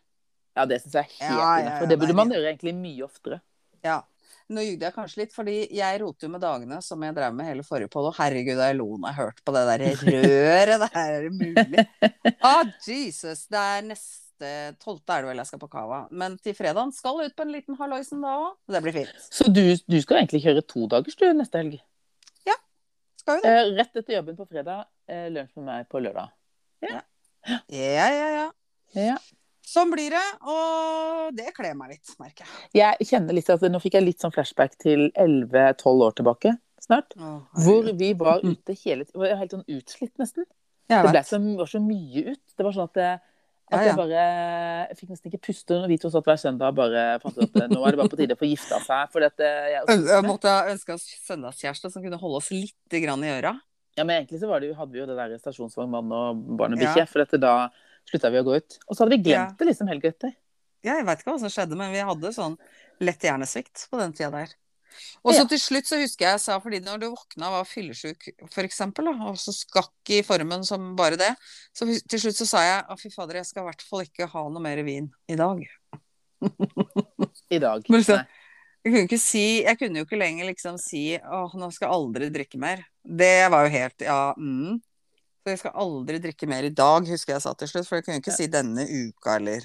[0.55, 1.87] Ja, det syns jeg er helt Ja, ja, ja, innafor.
[1.89, 3.41] Det burde man gjøre egentlig mye oftere.
[3.83, 4.01] Ja.
[4.49, 7.49] Nå jugde jeg kanskje litt, fordi jeg roter jo med dagene som jeg drev med
[7.49, 8.05] hele forrige poll.
[8.07, 10.79] og herregud, jeg lo når jeg hørte på det der røret.
[10.83, 11.85] Det her er det mulig.
[12.47, 13.41] Ah, Jesus.
[13.51, 15.99] Det er neste tolvte er det vel jeg skal på Cava.
[16.11, 18.53] Men til fredagen skal jeg ut på en liten halloisen da òg.
[18.71, 19.27] Det blir fint.
[19.33, 21.79] Så du, du skal egentlig kjøre to dagers du neste helg?
[22.47, 22.55] Ja.
[23.19, 23.55] Skal vi det?
[23.57, 26.31] Eh, rett etter jobben på fredag, eh, lunsj med meg på lørdag.
[26.85, 27.01] Ja.
[27.47, 28.47] Ja, Ja, ja, ja.
[28.95, 29.17] Ja.
[29.67, 32.69] Sånn blir det, og det kler meg litt, merker jeg.
[32.79, 36.53] Jeg kjenner litt at Nå fikk jeg litt sånn flashback til 11-12 år tilbake
[36.83, 37.15] snart.
[37.19, 37.33] Å,
[37.65, 39.19] Hvor vi var ute hele tiden.
[39.19, 40.47] Var helt sånn utslitt, nesten.
[40.87, 42.43] Det ble så, var så mye ut.
[42.55, 43.19] Det var sånn at, jeg,
[43.75, 46.77] at jeg bare Jeg fikk nesten ikke puste når vi to satt hver søndag og
[46.79, 49.11] bare fant ut at nå er det bare på tide å få gifta seg.
[49.11, 53.25] For dette, eh, jeg, Jeg måtte ønske oss søndagskjæreste som kunne holde oss litt grann
[53.27, 53.57] i øra.
[53.97, 57.03] Ja, men egentlig så var det, hadde vi jo det der stasjonsvognmann og barnebikkje.
[57.03, 57.09] Ja.
[57.09, 57.55] For dette, da
[58.09, 58.77] slutta vi å gå ut.
[58.87, 59.55] Og så hadde vi glemt Ja.
[59.59, 60.35] det liksom helga etter.
[60.85, 62.57] Ja, jeg veit ikke hva som skjedde, men vi hadde sånn
[63.03, 64.53] lett hjernesvikt på den tida der.
[65.23, 65.45] Og så Ja.
[65.45, 69.35] til slutt så husker jeg jeg sa, fordi når du våkna var fyllesyk da, og
[69.37, 71.35] så skakk i formen som bare det,
[71.75, 74.27] så til slutt så sa jeg å fy fader, jeg skal i hvert fall ikke
[74.29, 75.61] ha noe mer vin i dag.
[77.51, 77.83] I dag.
[77.89, 78.25] Men så-
[78.85, 81.93] Jeg kunne, ikke si, jeg kunne jo ikke lenger liksom si åh, nå skal jeg
[81.93, 82.85] aldri drikke mer.
[83.03, 84.81] Det var jo helt ja, mm.
[85.47, 88.03] Så jeg skal aldri drikke mer i dag, husker jeg sa til slutt, for jeg
[88.03, 89.63] kunne ikke si denne uka eller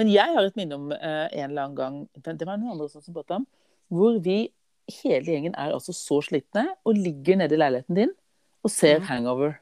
[0.00, 2.86] Men jeg har et minne om uh, en eller annen gang Det var noen andre
[2.86, 3.44] også som pratet om.
[3.92, 4.38] Hvor vi
[5.02, 8.14] hele gjengen er altså så slitne og ligger nede i leiligheten din
[8.64, 9.04] og ser mm.
[9.10, 9.52] Hangover.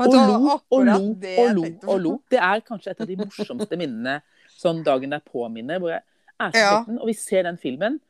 [0.00, 0.96] Vet Og lo og lo
[1.42, 2.14] og lo og lo.
[2.32, 4.22] Det er kanskje et av de morsomste minnene
[4.56, 5.84] sånn dagen derpå-minnet.
[5.84, 6.00] hvor jeg
[6.40, 6.80] er så Ja.
[6.96, 8.00] og vi ser den filmen,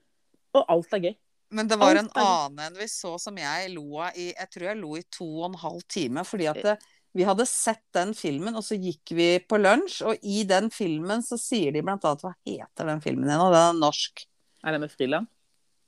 [0.54, 1.14] og alt er gøy.
[1.52, 4.64] Men det var en annen enn vi så som jeg lo av i Jeg tror
[4.70, 6.24] jeg lo i to og en halv time.
[6.24, 6.76] Fordi at det,
[7.12, 10.00] vi hadde sett den filmen, og så gikk vi på lunsj.
[10.08, 13.44] Og i den filmen så sier de blant annet Hva heter den filmen igjen?
[13.44, 14.24] Og den er norsk.
[14.62, 15.28] Er det med Friland?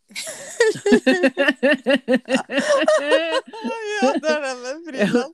[4.04, 5.32] ja, det er den med Friland.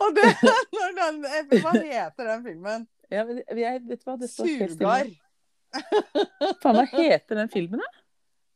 [0.00, 1.16] Og det er den
[1.60, 2.88] Hva heter den filmen?
[3.12, 4.46] ja, men jeg, vet hva, det står.
[4.72, 5.06] Sugar.
[6.62, 8.05] Faen, hva heter den filmen, da?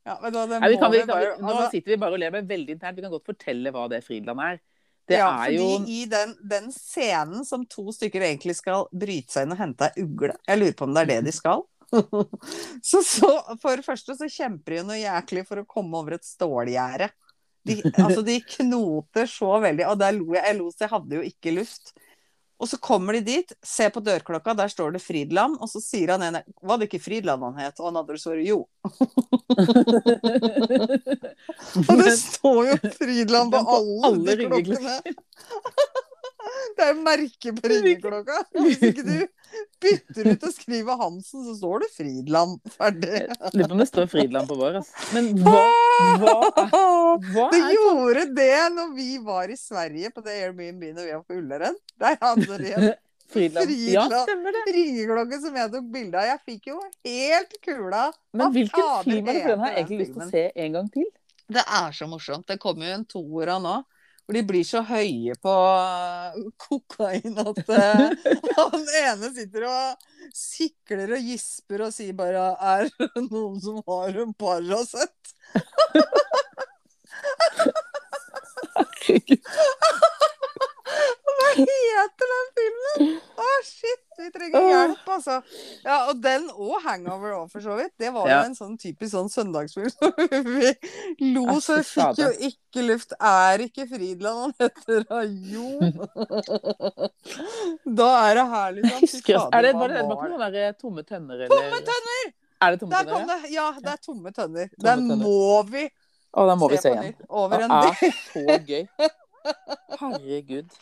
[0.06, 2.22] Ja, men da, Nei, vi kan, vi, kan, bare- nå altså- sitter vi bare og
[2.22, 2.96] ler, men veldig internt.
[2.96, 4.60] Vi kan godt fortelle hva det Fridland er.
[5.10, 9.46] Det ja, er jo i den, den scenen som to stykker egentlig skal bryte seg
[9.46, 11.64] inn og hente ei ugle Jeg lurer på om det er det de skal.
[12.88, 16.28] så, så for det første så kjemper de noe jæklig for å komme over et
[16.28, 17.10] stålgjerde.
[17.66, 20.44] De, altså, de knoter så veldig, og der lo jeg.
[20.46, 21.92] Jeg lo så jeg hadde jo ikke luft.
[22.60, 26.12] Og så kommer de dit, ser på dørklokka, der står det Fridland, og så sier
[26.12, 27.80] han ene Var det ikke Fridland han het?
[27.80, 28.66] Og han andre svarer jo.
[31.88, 35.00] Og det står jo Fridland på alle, alle de ringeklokkene.
[35.00, 36.06] klokkene.
[36.76, 38.38] Det er jo merke på ringeklokka.
[38.64, 39.16] Hvis ikke du
[39.82, 42.56] bytter ut og skriver Hansen, så står det Fridland.
[42.76, 43.20] Ferdig.
[43.54, 44.80] Lurer på om det står Fridland på vår.
[44.80, 45.04] Altså.
[45.16, 45.60] Men hva,
[46.22, 46.34] hva,
[47.26, 51.14] hva Det er gjorde det når vi var i Sverige på det Airbnb når vi
[51.14, 51.78] var på Ulleren.
[52.00, 52.90] Der hadde de en
[53.34, 53.70] Fridland.
[53.86, 54.64] Ja, stemmer det.
[54.74, 56.28] ringeklokke som jeg tok bilde av.
[56.32, 58.08] Jeg fikk jo helt kula.
[58.34, 59.46] Men hvilken film er det?
[59.46, 61.06] Den har jeg egentlig lyst til å se en gang til.
[61.50, 62.46] Det er så morsomt.
[62.50, 63.76] Det kommer jo en toer av nå.
[64.30, 65.52] Hvor de blir så høye på
[66.62, 68.28] kokain at eh,
[68.60, 74.20] han ene sitter og sikler og gisper og sier bare 'Er det noen som har
[74.22, 75.34] en Paracet?'
[78.78, 79.42] Herregud.
[81.30, 83.10] Hva heter den filmen?
[83.40, 84.02] Å, shit!
[84.20, 85.36] Vi trenger hjelp, altså.
[85.84, 87.94] Ja, og den og Hangover òg, for så vidt.
[88.00, 88.40] Det var Ja.
[88.42, 89.88] jo en sånn typisk sånn søndagsfilm.
[90.44, 90.72] vi
[91.32, 93.14] lo så vi fikk jo ikke luft.
[93.16, 95.22] Er ikke Fridland han heter da?
[95.24, 95.70] Jo!
[98.00, 99.00] da er det her, liksom.
[99.24, 101.40] Fy er det, bare det, noen der tomme tønner?
[101.46, 101.54] Eller?
[101.56, 102.30] Tomme tønner!
[102.60, 103.40] Er det tomme Der tønner?
[103.46, 103.50] det!
[103.54, 104.68] Ja, det er tomme tønner.
[104.74, 105.24] Tomme Den tønner.
[105.24, 105.86] må vi
[106.30, 107.16] Å, da må vi se igjen.
[107.26, 108.84] Over Det er så gøy.
[110.00, 110.72] Herregud.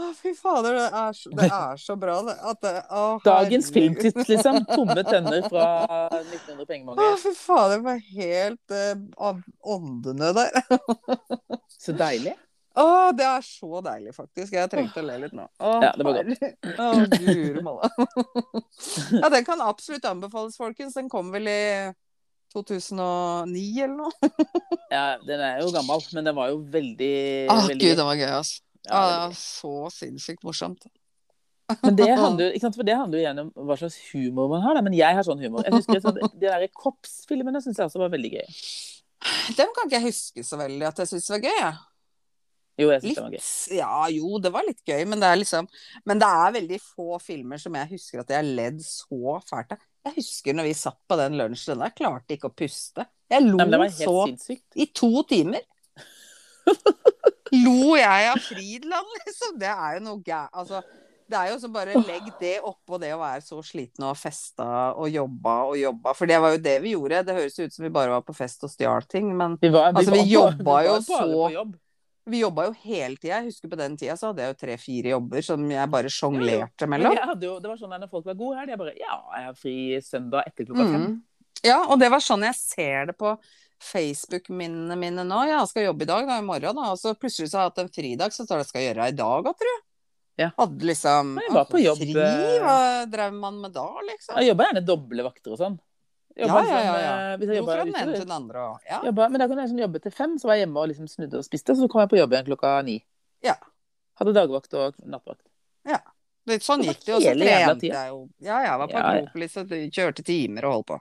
[0.00, 2.34] Å, fy fader, det er så, det er så bra, det.
[2.48, 4.22] At det å, Dagens herregud.
[4.24, 4.62] liksom.
[4.70, 5.66] Tomme tenner' fra
[6.22, 8.76] 1900 Å, fy fader, det var helt
[9.20, 9.42] uh,
[9.74, 10.56] åndene der.
[11.76, 12.32] Så deilig.
[12.72, 14.54] Å, det er så deilig, faktisk.
[14.56, 15.44] Jeg trengte å le litt nå.
[15.60, 16.46] Å, Ja, det var godt.
[16.72, 17.90] Å, guri malla.
[19.20, 20.96] ja, den kan absolutt anbefales, folkens.
[20.96, 21.62] Den kom vel i
[22.52, 24.32] 2009 eller noe?
[24.92, 27.14] Ja, den er jo gammel, men den var jo veldig,
[27.48, 28.60] Å, veldig gud, den var gøy, altså.
[28.82, 30.88] Ja, det var så sinnssykt morsomt.
[31.80, 32.76] Men det handler, ikke sant?
[32.76, 34.76] For det handler jo igjen om hva slags humor man har.
[34.76, 34.82] Da.
[34.84, 35.64] Men jeg har sånn humor.
[35.64, 38.58] Jeg husker at De der korpsfilmene syns jeg også var veldig gøy.
[39.56, 41.56] Dem kan ikke jeg huske så veldig at jeg syns var gøy.
[41.62, 41.72] Ja.
[42.80, 43.46] Jo, jeg synes det var gøy.
[43.76, 45.66] ja, jo, det var litt gøy, men det er liksom
[46.08, 49.74] Men det er veldig få filmer som jeg husker at jeg har ledd så fælt
[49.76, 49.82] av.
[50.02, 53.06] Jeg husker når vi satt på den lunsjen der, klarte ikke å puste.
[53.30, 54.66] Jeg lo Nei, så sinnssykt.
[54.74, 55.62] i to timer.
[57.52, 59.56] Lo jeg av Fridland, liksom?
[59.60, 60.40] Det er jo noe gæ...
[60.56, 60.80] Altså,
[61.32, 64.66] det er jo så bare legg det oppå det å være så sliten og festa
[64.92, 66.12] og jobba og jobba.
[66.16, 67.22] For det var jo det vi gjorde.
[67.28, 69.92] Det høres ut som vi bare var på fest og stjal ting, men Vi, var,
[69.92, 71.64] Altså, vi jobba jo så-.
[72.30, 73.40] Vi jobba jo hele tida.
[73.40, 76.14] Jeg husker på den tida så hadde jeg jo tre-fire jobber som jeg bare Jo,
[76.16, 77.16] sjonglerte mellom.
[77.18, 79.48] jeg jo, det var sånn at når folk var gode her, de bare Ja, jeg
[79.48, 81.06] har fri søndag etter klokka fem.
[81.08, 81.20] Mm.
[81.66, 83.36] Ja, og det var sånn jeg ser det på
[83.82, 85.40] Facebook-minnene mine nå.
[85.48, 86.90] Ja, jeg skal jobbe i dag, da, i morgen, da.
[86.94, 89.16] Og så plutselig så har jeg hatt en fridag, så står jeg skal gjøre i
[89.18, 89.82] dag, da, tror jeg.
[90.40, 90.48] Ja.
[90.56, 92.76] Hadde liksom jeg var på jobb, Fri, eh, hva
[93.10, 94.38] drev man med da, liksom?
[94.40, 95.76] Jeg jobba gjerne doble vakter og sånn.
[96.32, 96.92] Ja, Jobba ja, ja.
[96.96, 97.14] ja.
[97.34, 99.02] eh, jeg Jo, fra den ene til den andre ja.
[99.04, 101.10] jobba, Men da kunne jeg liksom jobbe til fem, så var jeg hjemme og liksom
[101.10, 102.98] snudde og spiste, så kom jeg på jobb igjen klokka ni.
[103.44, 103.58] Ja.
[104.20, 105.44] Hadde dagvakt og nattvakt.
[106.48, 107.14] Det, sånn Det gikk det.
[107.14, 108.18] Og så trente jeg jo.
[108.42, 109.62] Ja, jeg var på Ja, ja.
[109.62, 110.98] Og kjørte timer og holdt på.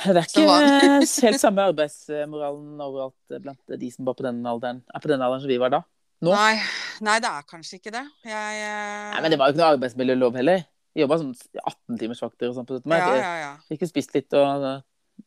[0.00, 4.38] Det er ikke eh, helt samme arbeidsmoralen overalt eh, blant de som var på den
[4.46, 5.82] alderen, er på den alderen som vi var da.
[6.24, 6.32] Nå?
[6.32, 6.60] Nei,
[7.04, 8.04] nei, det er kanskje ikke det.
[8.28, 9.10] Jeg jeg...
[9.12, 10.64] Nei, men det var jo ikke noe arbeidsmiljølov heller.
[10.98, 12.88] Jobba sånn 18-timersvakter og sånn på 17.
[12.90, 12.98] mai.
[12.98, 13.50] Ja, ja, ja.
[13.68, 14.64] Fikk jo spist litt og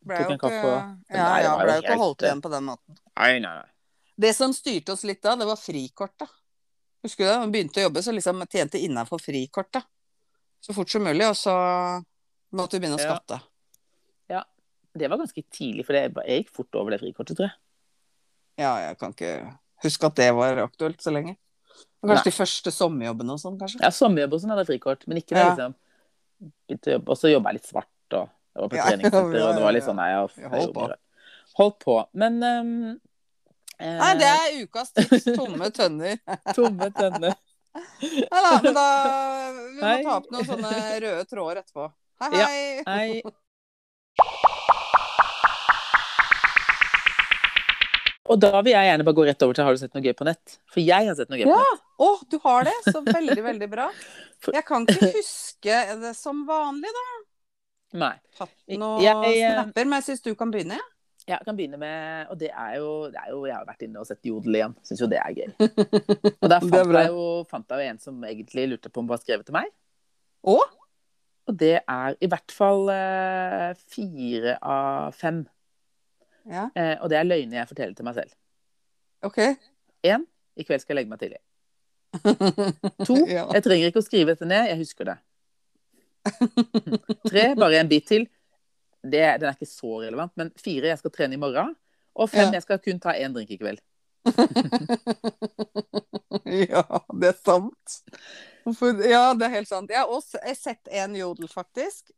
[0.03, 0.81] Ble Tok en kaffe og-
[1.13, 2.97] ja, Nei, ja, var jo ikke helt, holdt igjen på den måten.
[3.15, 3.69] Nei, nei, nei.
[4.19, 6.29] Det som styrte oss litt da, det var frikortet.
[7.03, 7.39] Husker du det?
[7.45, 9.83] Vi begynte å jobbe, så liksom tjente innafor frikortet.
[10.61, 11.53] Så fort som mulig, og så
[12.53, 13.39] måtte vi begynne å skatte.
[14.29, 14.35] Ja.
[14.39, 14.43] ja.
[14.95, 17.57] Det var ganske tidlig, for det, jeg gikk fort over det frikortet, tror jeg.
[18.57, 21.37] Ja, jeg kan ikke huske at det var aktuelt så lenge.
[22.03, 22.23] Kanskje Nei.
[22.27, 23.79] de første sommerjobbene og sånn, kanskje.
[23.79, 26.99] Ja, sommerjobb og sånn hadde jeg frikort, men ikke det, liksom.
[27.07, 29.87] Og så jobba jeg litt svart, og jeg var på treningssenter, og det var litt
[29.87, 30.87] sånn Nei, jeg, Jeg holdt på.
[31.61, 31.95] Holdt på.
[32.19, 32.73] Men um,
[33.79, 35.29] eh, Nei, det er ukas tips.
[35.39, 36.19] Tomme tønner.
[36.57, 37.39] Tomme tønner.
[38.03, 38.87] Nei da, men da
[39.55, 40.03] Vi må Hei.
[40.05, 40.73] ta opp noen sånne
[41.07, 41.87] røde tråder etterpå.
[42.21, 42.47] Hei, Ja.
[42.91, 43.23] hei.
[48.31, 50.13] Og da vil jeg gjerne bare gå rett over til Har du sett noe gøy
[50.15, 50.53] på nett?
[50.71, 51.63] For jeg har sett noe gøy på Ja.
[51.73, 51.81] nett.
[52.03, 52.73] Å, du har det?
[52.87, 53.89] Så veldig, veldig bra.
[54.57, 57.03] Jeg kan ikke huske det som vanlig, da.
[58.01, 58.15] Nei.
[58.35, 60.79] Tatt noen Jeg, jeg, snapper, men jeg syns du kan begynne.
[60.79, 60.89] ja.
[61.23, 64.01] Jeg kan begynne med Og det er jo, det er jo Jeg har vært inne
[64.01, 64.73] og sett Jodel igjen.
[64.83, 65.53] Syns jo det er gøy.
[66.41, 69.07] Og der er fant jeg jo, fant jeg jo en som egentlig lurte på om
[69.11, 69.69] var skrevet til meg.
[70.43, 70.63] Og?
[71.47, 75.43] Og det er i hvert fall eh, fire av fem.
[76.49, 78.31] Ja, Eh, og det er løgner jeg forteller til meg selv.
[79.23, 79.39] OK.
[80.03, 80.25] Én
[80.59, 81.41] i kveld skal jeg legge meg tidlig.
[83.07, 85.17] To jeg trenger ikke å skrive dette ned, jeg husker det.
[87.29, 88.27] Tre bare en bit til.
[89.03, 91.73] Det, den er ikke så relevant, men fire jeg skal trene i morgen.
[92.13, 92.59] Og fem Ja.
[92.59, 93.81] jeg skal kun ta én drink i kveld.
[96.45, 96.83] ja,
[97.19, 97.97] det er sant.
[99.03, 99.91] Ja, det er helt sant.
[99.91, 102.13] Jeg har også jeg har sett en jodel, faktisk.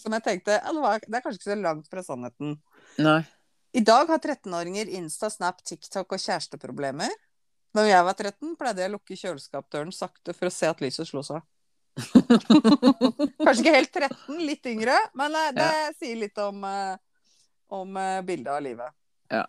[0.00, 2.56] Som jeg tenkte ja, det, var, det er kanskje ikke så langt fra sannheten.
[2.98, 3.20] Nei.
[3.76, 7.10] I dag har 13-åringer Insta, Snap, TikTok og kjæresteproblemer.
[7.76, 11.10] Da jeg var 13, pleide jeg å lukke kjøleskapdøren sakte for å se at lyset
[11.10, 11.44] slo seg.
[13.44, 16.96] Kanskje ikke helt 13, litt yngre, men det det sier litt om, eh,
[17.76, 18.96] om eh, bildet av livet.
[19.28, 19.44] Ja.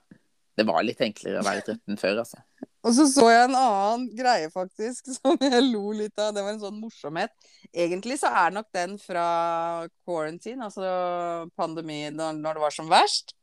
[0.58, 2.44] Det var litt enklere å være 13 før, altså.
[2.84, 6.34] Og så så jeg en annen greie, faktisk, som jeg lo litt av.
[6.36, 7.32] Det var en sånn morsomhet.
[7.72, 9.28] Egentlig så er nok den fra
[10.04, 13.37] quarantine, altså pandemi, når, når det var som verst.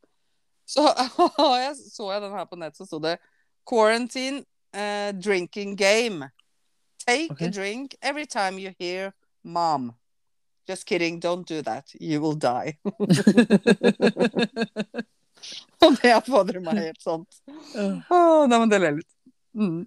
[0.65, 0.85] Så
[1.61, 3.17] jeg, så jeg den her på nett, så sto det
[3.65, 4.43] 'Quarantine
[4.75, 6.29] uh, drinking game'.
[7.07, 7.47] Take okay.
[7.47, 9.13] a drink every time you hear
[9.43, 9.93] 'mom'.
[10.67, 11.93] Just kidding, don't do that.
[11.99, 12.77] You will die.
[15.85, 17.37] Og det fordrer meg helt sånt.
[18.09, 19.11] Oh, nei, men det ler litt.
[19.53, 19.85] Mm.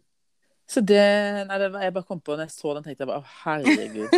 [0.68, 1.02] Så det
[1.48, 3.30] Nei, det var, jeg bare kom på når jeg så den, tenkte jeg bare å,
[3.42, 4.10] herregud.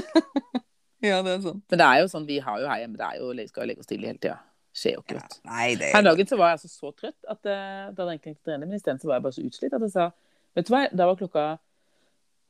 [1.01, 1.63] Ja, det er sånn.
[1.73, 3.69] Men det er jo sånn, vi har jo her hjemme, det er jo, skal jo
[3.71, 4.37] legge oss tidlig hele tida.
[4.73, 5.49] Skjer jo ikke, Ja, vet du.
[5.51, 8.21] nei, det Her dagen så var jeg altså så trøtt at uh, da hadde jeg
[8.21, 10.11] egentlig tenkt å trene, men isteden var jeg bare så utslitt at jeg sa
[10.57, 11.45] Vet du hva, da var klokka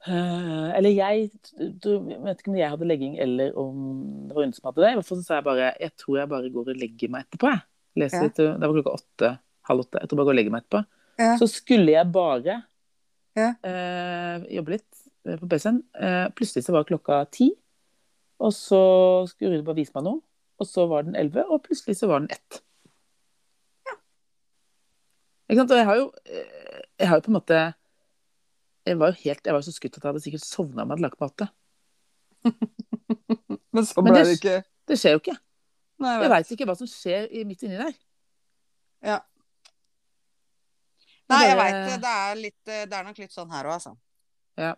[0.09, 1.31] uh, Eller jeg
[1.81, 1.91] du,
[2.25, 3.83] vet ikke om jeg hadde legging eller om
[4.29, 4.93] det var hun som hadde det.
[4.95, 7.27] I hvert fall så sa jeg bare Jeg tror jeg bare går og legger meg
[7.27, 7.65] etterpå, jeg.
[8.01, 8.29] Leser Ja.
[8.29, 9.31] litt, det var klokka åtte,
[9.69, 10.01] halv åtte.
[10.01, 10.83] Jeg tror bare jeg går og legger meg etterpå.
[11.21, 11.33] Ja.
[11.41, 12.57] Så skulle jeg bare
[13.37, 13.49] Ja.
[13.67, 15.83] eh, jobbe litt eh, på PC-en.
[16.01, 17.51] Eh, plutselig så var klokka ti,
[18.41, 18.81] og så
[19.29, 20.21] skulle Rune bare vise meg noe.
[20.61, 22.61] Og så var den elleve, og plutselig så var den ett.
[23.89, 23.95] Ja.
[25.49, 25.73] Ikke sant?
[25.73, 27.61] Og jeg har jo, eh, jeg har jo på en måte
[28.87, 30.97] Jeg var jo helt, jeg var så skutt at jeg hadde sikkert sovna om jeg
[30.99, 31.49] hadde lagt mat.
[33.77, 34.55] Men så Men ble det- det ikke
[34.89, 35.37] Det skjer jo ikke.
[36.01, 37.93] Nei, jeg veit ikke hva som skjer midt inni der.
[39.05, 39.19] Ja.
[41.31, 41.99] Nei, jeg veit det.
[42.03, 43.93] Det er, litt, det er nok litt sånn her òg, altså.
[44.59, 44.73] Ja.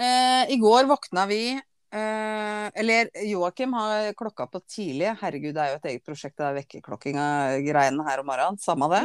[0.00, 1.60] Eh, I går våkna vi
[1.92, 5.12] eh, Eller Joakim har klokka på tidlig.
[5.20, 8.60] Herregud, det er jo et eget prosjekt, det er vekkerklokkinga-greiene her om morgenen.
[8.62, 9.04] Samme det.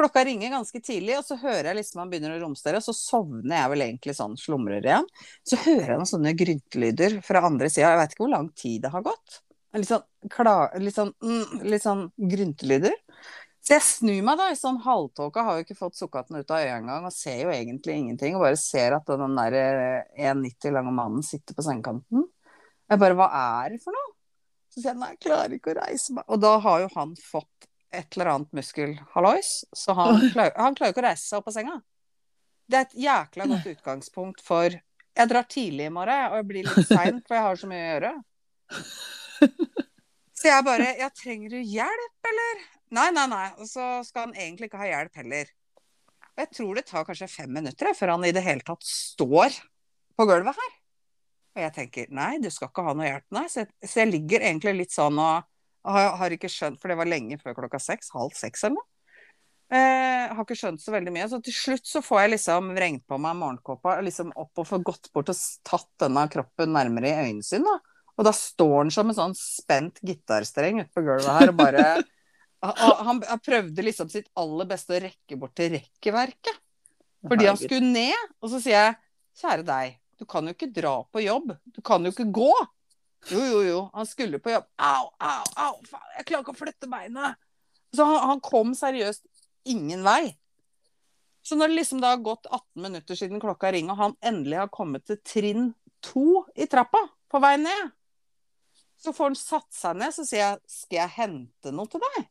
[0.00, 2.94] Klokka ringer ganske tidlig, og så hører jeg liksom han begynner å romstere, og så
[2.96, 5.08] sovner jeg vel egentlig sånn, slumrer igjen.
[5.44, 7.90] Så hører jeg noen sånne gryntelyder fra andre sida.
[7.90, 9.40] Jeg veit ikke hvor lang tid det har gått.
[9.76, 12.96] Litt sånn, kla, litt sånn, mm, litt sånn gryntelyder.
[13.60, 16.62] Så jeg snur meg da, i sånn halvtåke, har jo ikke fått sukkaten ut av
[16.62, 20.76] øyet engang, og ser jo egentlig ingenting, og bare ser at den der eh, 1,90
[20.78, 22.24] lange mannen sitter på sengekanten.
[22.90, 23.28] Jeg bare, hva
[23.60, 24.14] er det for noe?
[24.70, 26.24] Så sier jeg, nei, jeg klarer ikke å reise meg.
[26.30, 30.94] Og da har jo han fått et eller annet muskelhallois, så han klarer, han klarer
[30.94, 31.76] ikke å reise seg opp av senga.
[32.70, 36.68] Det er et jækla godt utgangspunkt for Jeg drar tidlig i morgen, og jeg blir
[36.68, 38.12] litt sein, for jeg har så mye å gjøre.
[40.40, 42.62] Så jeg bare Ja, trenger du hjelp, eller?
[42.96, 43.46] Nei, nei, nei.
[43.60, 45.50] Og så skal han egentlig ikke ha hjelp heller.
[46.30, 49.56] Og jeg tror det tar kanskje fem minutter før han i det hele tatt står
[50.18, 50.76] på gulvet her.
[51.56, 53.46] Og jeg tenker nei, du skal ikke ha noe hjelp, nei.
[53.50, 55.46] Så jeg, så jeg ligger egentlig litt sånn og
[55.90, 58.88] har, har ikke skjønt, for det var lenge før klokka seks, halv seks eller noe.
[59.70, 61.28] Eh, har ikke skjønt så veldig mye.
[61.30, 64.82] Så til slutt så får jeg liksom vrengt på meg morgenkåpa liksom opp og får
[64.86, 67.70] gått bort og tatt denne kroppen nærmere i øynene sine.
[67.70, 68.06] Da.
[68.18, 71.84] Og da står han som en sånn spent gitarstreng ute på gulvet her og bare
[72.60, 76.58] han, han, prøvde liksom sitt aller beste å rekke bort til rekkeverket.
[77.28, 78.34] Fordi han skulle ned.
[78.40, 78.98] Og så sier jeg
[79.40, 81.54] kjære deg, du kan jo ikke dra på jobb.
[81.72, 82.52] Du kan jo ikke gå.
[83.30, 83.78] Jo, jo, jo.
[83.94, 84.66] Han skulle på jobb.
[84.76, 85.78] Au, au, au.
[85.88, 87.40] Faen, jeg klarer ikke å flytte beinet.
[87.96, 89.24] Så han, han kom seriøst
[89.68, 90.34] ingen vei.
[91.42, 94.60] Så når det liksom da har gått 18 minutter siden klokka ringer, og han endelig
[94.60, 95.70] har kommet til trinn
[96.04, 97.00] to i trappa
[97.32, 97.94] på vei ned,
[99.00, 102.28] så får han satt seg ned, så sier jeg skal jeg hente noe til deg?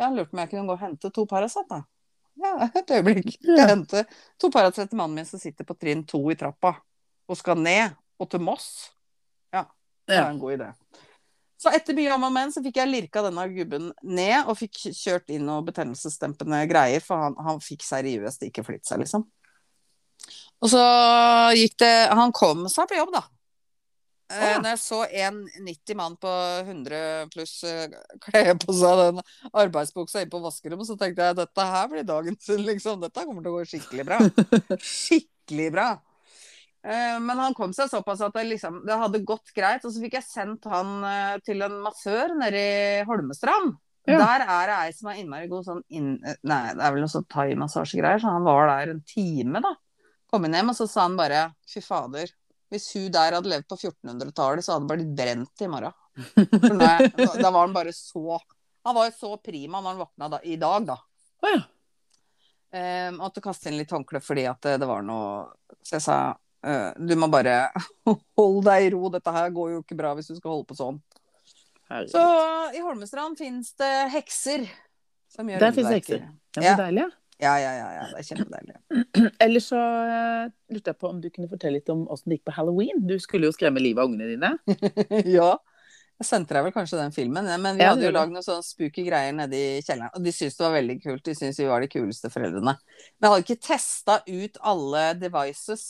[0.00, 1.82] Jeg lurte på om jeg kunne gå og hente to Paracet, da.
[2.40, 3.34] Ja, et øyeblikk.
[3.58, 4.04] Jeg hente
[4.40, 6.72] to Paracet til mannen min som sitter på trinn to i trappa,
[7.28, 8.88] og skal ned, og til Moss.
[9.52, 9.66] Ja,
[10.08, 10.70] det er en god idé.
[11.60, 14.86] Så etter mye om og men, så fikk jeg lirka denne gubben ned, og fikk
[14.96, 19.26] kjørt inn noe betennelsesdempende greier, for han, han fikk seriøst ikke flytte seg, liksom.
[20.60, 20.80] Og så
[21.56, 23.22] gikk det Han kom seg på jobb, da.
[24.30, 24.58] Eh, ja.
[24.62, 26.30] Når jeg så en 90 mann på
[26.62, 27.88] 100 pluss eh,
[28.26, 29.22] kle på seg den
[29.64, 33.02] arbeidsbuksa inn på vaskerommet, så tenkte jeg dette her blir dagens, liksom.
[33.02, 34.20] Dette kommer til å gå skikkelig bra.
[34.78, 35.88] Skikkelig bra.
[36.86, 39.84] Eh, Men han kom seg såpass at det, liksom, det hadde gått greit.
[39.84, 43.74] Og så fikk jeg sendt han eh, til en massør nede i Holmestrand.
[44.08, 44.16] Ja.
[44.16, 46.14] Der er det ei som er innmari god sånn inn...
[46.24, 49.74] eh, Nei, det er vel noe sånn thaimassasjegreier, så han var der en time, da.
[50.30, 52.30] Kom inn hjem, og så sa han bare fy fader,
[52.70, 55.96] hvis hun der hadde levd på 1400-tallet, så hadde han blitt brent i morgen.
[56.34, 58.40] For nå er, da, var han bare så
[58.84, 60.96] Han var jo så prima når han våkna da, i dag, da.
[61.40, 61.62] Oh, ja.
[62.70, 65.48] Um, måtte kaste inn litt håndkle fordi at det, det var noe
[65.82, 67.64] Så jeg sa uh, du må bare
[68.38, 70.78] holde deg i ro, dette her går jo ikke bra hvis du skal holde på
[70.78, 71.00] sånn.
[71.90, 72.12] Herregud.
[72.14, 74.68] Så i Holmestrand fins det hekser.
[75.30, 76.28] Som gjør Der fins hekser.
[76.54, 77.19] Det er så deilig, ja.
[77.40, 78.04] Ja, ja, ja, ja.
[78.12, 78.74] Det er kjempedeilig.
[79.44, 82.50] Ellers så eh, lurte jeg på om du kunne fortelle litt om åssen det gikk
[82.50, 83.00] på halloween.
[83.08, 84.52] Du skulle jo skremme livet av ungene dine.
[85.38, 85.54] ja.
[86.20, 89.06] Jeg sendte deg vel kanskje den filmen, men vi hadde jo lagd noen sånne spooky
[89.06, 90.12] greier nede i kjelleren.
[90.12, 91.22] Og de syntes det var veldig kult.
[91.24, 92.74] De syntes vi var de kuleste foreldrene.
[92.76, 95.86] Men jeg hadde ikke testa ut alle devices.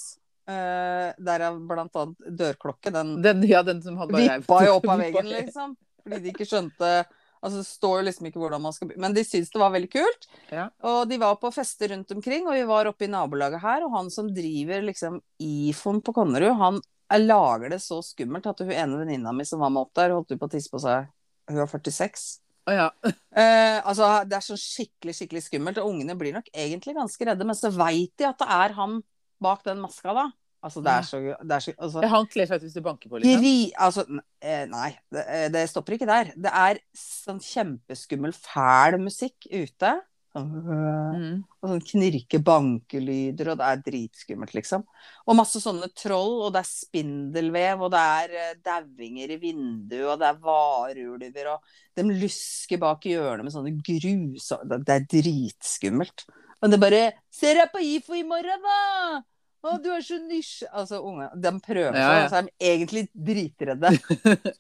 [0.51, 2.95] Uh, Derav blant annet dørklokke.
[2.95, 5.75] Den Den, ja, den som hadde vippa jo opp av veggen, liksom.
[6.05, 6.93] Fordi de ikke skjønte
[7.41, 9.89] Altså, det står jo liksom ikke hvordan man skal Men de syntes det var veldig
[9.95, 10.27] kult.
[10.53, 10.67] Ja.
[10.85, 13.95] Og de var på fester rundt omkring, og vi var oppe i nabolaget her, og
[13.97, 16.81] han som driver liksom Ifon på Konnerud, han
[17.11, 20.13] er- lager det så skummelt at hun ene venninna mi som var med opp der,
[20.15, 21.09] holdt på å tisse på seg
[21.51, 22.41] Hun var 46.
[22.69, 22.91] Oh, ja.
[23.31, 27.47] Eh, altså, det er sånn skikkelig, skikkelig skummelt, og ungene blir nok egentlig ganske redde,
[27.47, 29.01] men så veit de at det er han
[29.41, 30.25] bak den maska, da.
[30.61, 33.09] Altså, det er så, det er så altså, Han kler seg ut hvis du banker
[33.09, 33.41] på, liksom.
[33.41, 34.05] Gri, altså,
[34.45, 36.35] eh, nei, det, eh, det stopper ikke der.
[36.37, 39.95] Det er sånn kjempeskummel, fæl musikk ute.
[40.31, 41.45] Sånn, Mm.
[41.61, 44.85] Og sånn knirke bankelyder, og det er dritskummelt, liksom.
[45.27, 50.07] Og masse sånne troll, og det er spindelvev, og det er uh, dauinger i vinduet,
[50.07, 55.09] og det er varulver, og de lusker bak i hjørnet med sånne grus det, er
[55.17, 56.25] dritskummelt.
[56.61, 59.23] Og det bare 'Ser deg på IFO i morgen, da!'
[59.61, 60.65] Å, du er så nysj...
[60.71, 62.25] Altså, unge, de prøver seg, ja.
[62.25, 63.95] og så er de egentlig dritredde.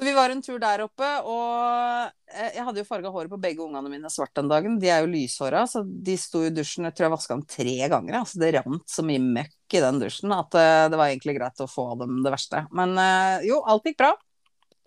[0.00, 3.36] Så vi var en tur der oppe, og eh, jeg hadde jo farga håret på
[3.42, 4.78] begge ungene mine svart den dagen.
[4.80, 6.86] De er jo lyshåra, så de sto i dusjen.
[6.88, 8.16] Jeg tror jeg vaska dem tre ganger.
[8.22, 11.60] Altså det rant så mye møkk i den dusjen at eh, det var egentlig greit
[11.60, 12.62] å få av dem det verste.
[12.72, 14.14] Men eh, jo, alt gikk bra.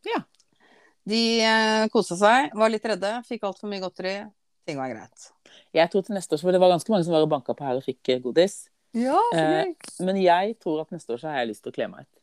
[0.10, 0.24] Ja.
[1.14, 4.16] De eh, kosa seg, var litt redde, fikk altfor mye godteri.
[4.66, 5.30] Ting var greit.
[5.78, 7.70] Jeg tror til neste år, for det var ganske mange som var og banka på
[7.70, 8.64] her og fikk godis.
[8.94, 9.74] Ja, eh.
[10.06, 12.20] Men jeg tror at neste år så har jeg lyst til å kle meg ut.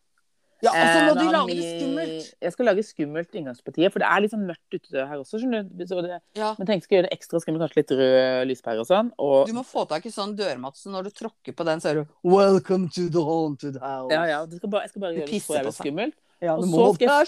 [0.63, 2.35] Ja, altså så må Eh, de lage det skummelt.
[2.45, 5.41] Jeg skal lage skummelt inngangspartiet, for det er litt sånn mørkt ute her også.
[5.41, 5.85] skjønner du.
[5.89, 6.55] Så det, Ja.
[6.59, 9.11] men tenkte jeg skal gjøre det ekstra skummelt, kanskje litt rød lyspære og sånn.
[9.19, 11.89] Og Du må få tak i sånn dørmatte, så når du tråkker på den, så
[11.91, 14.11] er du 'Welcome to the haunted house'.
[14.13, 16.15] ja, ja, skal bare, jeg skal bare Du gjøre det så jævlig skummelt.
[16.43, 17.27] Ja, Og du så skal jeg-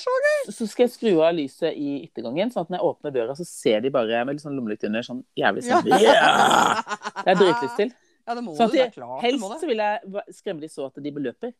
[0.52, 0.66] så!
[0.68, 3.80] Skal jeg skru av lyset i yttergangen, sånn at når jeg åpner døra, så ser
[3.80, 6.82] de bare med litt sånn lommelykt under, sånn jævlig sånn ja!
[7.24, 7.92] Det er dritlyst til.
[8.26, 8.76] Ja, det må Sånn du.
[8.78, 9.60] Det er klart helst det.
[9.60, 11.54] så vil jeg skremme de så at de beløper.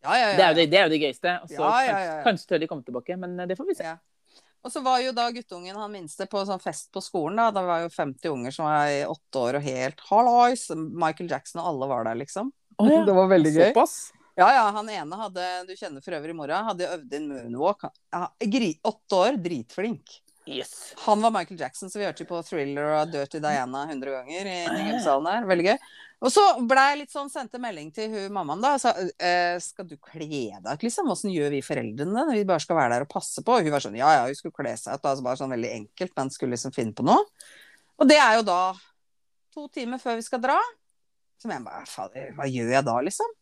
[0.00, 0.36] Ja, ja, ja.
[0.36, 1.34] Det er jo det, det, er jo det gøyeste.
[1.42, 2.22] Og så Ja, ja, ja, kanskje, ja.
[2.24, 3.90] kanskje tør de komme tilbake, men eh, det får vi se.
[3.90, 3.98] Ja.
[4.60, 7.40] Og så var jo da guttungen, han minste, på sånn fest på skolen.
[7.40, 7.48] da.
[7.56, 10.64] Det var jo 50 unger som var i åtte år og helt hallais.
[10.76, 12.50] Michael Jackson og alle var der, liksom.
[12.76, 13.68] Å ja, Det var veldig gøy.
[13.70, 13.98] Såpass?
[14.40, 17.88] Ja, ja, han ene hadde, du kjenner for øvrig mora, hadde øvd inn moonwalk.
[18.12, 18.28] Ja,
[18.88, 20.20] åtte år, dritflink.
[20.48, 20.94] Yes.
[21.04, 24.60] Han var Michael Jackson, så vi hørte på Thriller og Dirty Diana 100 ganger i,
[24.64, 25.44] i her.
[25.46, 25.76] Veldig gøy.
[26.20, 29.56] Og så ble jeg litt sånn, sendte melding til hun mammaen da, og sa eh,
[29.64, 31.08] skal du kle deg ut, liksom?
[31.12, 32.40] Åssen gjør vi foreldrene det?
[32.42, 33.56] Vi bare skal være der og passe på.
[33.56, 35.72] Og hun var sånn, ja ja, hun skulle kle seg ut, altså bare sånn veldig
[35.78, 37.24] enkelt, men skulle liksom finne på noe.
[38.00, 38.60] Og det er jo da
[39.54, 40.58] to timer før vi skal dra.
[41.40, 43.36] Så jeg bare, fader, hva gjør jeg da, liksom?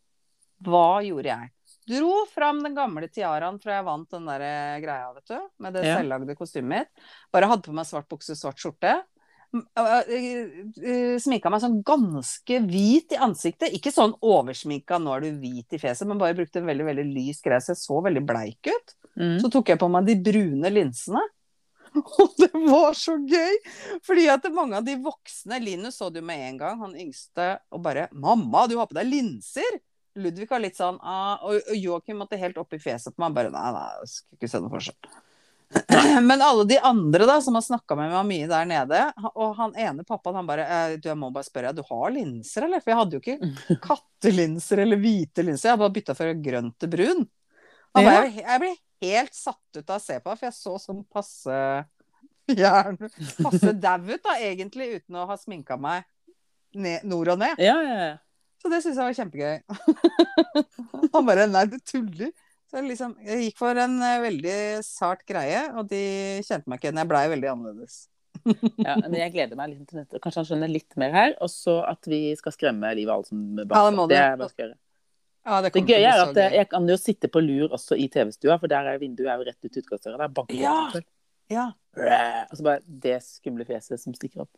[0.68, 1.50] Hva gjorde jeg?
[1.88, 5.38] Dro fram den gamle tiaraen fra jeg vant den der eh, greia, vet du.
[5.64, 5.96] Med det Ja.
[5.98, 7.06] selvlagde kostymet mitt.
[7.32, 8.98] Bare hadde på meg svart bukse, svart skjorte.
[9.56, 10.08] Øh,
[10.84, 13.72] øh, Sminka meg sånn ganske hvit i ansiktet.
[13.72, 17.06] Ikke sånn oversminka 'nå er du hvit i fjeset', men bare brukte en veldig veldig
[17.14, 18.94] lys greie, så jeg så veldig bleik ut.
[19.16, 19.40] Mm.
[19.40, 21.24] Så tok jeg på meg de brune linsene.
[22.20, 23.56] Og det var så gøy!
[24.04, 27.58] Fordi at mange av de voksne Linus så det jo med en gang, han yngste,
[27.72, 29.80] og bare 'Mamma, du har på deg linser!'
[30.18, 33.36] Ludvig var litt sånn ah, Og Joakim måtte helt opp i fjeset på meg.
[33.36, 35.16] Bare nei, nei, jeg skulle ikke se noe forskjell.
[36.28, 39.00] Men alle de andre da, som har snakka med meg mye der nede,
[39.34, 42.66] og han ene pappaen, han bare eh, Du, jeg må bare spørre du har linser,
[42.66, 42.82] eller?
[42.84, 45.68] For jeg hadde jo ikke kattelinser eller hvite linser.
[45.68, 47.26] Jeg hadde bare bytta fra grønn til brun.
[47.96, 48.04] Ja.
[48.04, 48.74] bare, jeg ble
[49.08, 51.58] helt satt ut av å se på, for jeg så sånn passe
[52.48, 52.98] fjern,
[53.42, 56.06] passe dau ut, da, egentlig, uten å ha sminka meg
[56.76, 57.60] ned, nord og ned.
[57.62, 58.16] Ja, ja, ja.
[58.58, 59.56] Så det syns jeg var kjempegøy.
[61.14, 62.32] Han bare Nei, du tuller.
[62.68, 66.00] Så liksom, jeg gikk for en eh, veldig sart greie, og de
[66.44, 67.00] kjente meg ikke igjen.
[67.00, 67.96] Jeg blei veldig annerledes.
[68.86, 68.98] ja.
[69.00, 70.20] Men jeg gleder meg litt til neste.
[70.20, 71.32] Kanskje han skjønner litt mer her.
[71.44, 74.78] Og så at vi skal skremme livet av alle som Ja, det det skal gjøre.
[75.48, 76.58] Ja, det Det gøye er at eh, gøy.
[76.58, 79.48] jeg kan jo sitte på lur også i TV-stua, for der er vinduet er jo
[79.48, 80.18] rett ut til utgangsdøra.
[80.26, 80.76] Der banker Ja.
[81.48, 81.70] Ja.
[82.50, 84.52] Og så bare det skumle fjeset som stikker opp.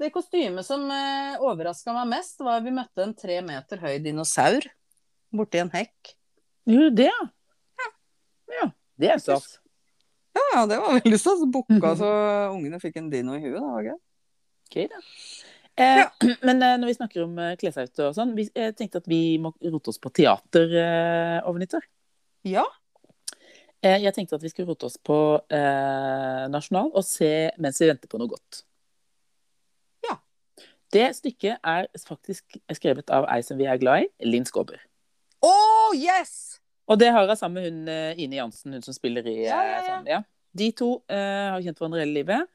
[0.00, 3.98] Det kostymet som eh, overraska meg mest, var at vi møtte en tre meter høy
[4.02, 4.66] dinosaur
[5.34, 6.14] borti en hekk.
[6.70, 7.90] Jo, det, ja.
[8.54, 8.68] Ja,
[9.00, 9.58] det er stas.
[10.34, 11.44] Ja, det var veldig stas.
[11.46, 12.10] Bukka så
[12.54, 13.58] ungene fikk en dino i huet.
[13.60, 13.98] Det var gøy.
[14.64, 15.02] Ok, da.
[15.74, 16.04] Eh,
[16.46, 19.36] Men eh, når vi snakker om eh, klesauto og sånn, vi jeg tenkte at vi
[19.42, 21.86] må rote oss på teater eh, over nyttår.
[22.50, 22.66] Ja.
[23.84, 25.18] Eh, jeg tenkte at vi skulle rote oss på
[25.52, 28.64] eh, Nasjonal og se mens vi venter på noe godt.
[30.94, 31.08] Ja.
[31.08, 34.78] Det stykket er faktisk skrevet av ei som vi er glad i, Linn Skåber.
[35.44, 36.60] Oh, yes!
[36.88, 39.58] Og det har hun sammen med hun eh, Ine Jansen, hun som spiller i Ja,
[39.58, 39.76] ja, ja.
[39.80, 40.20] eh, Sånn, ja.
[40.54, 42.50] De to uh, har kjent hverandre hele livet.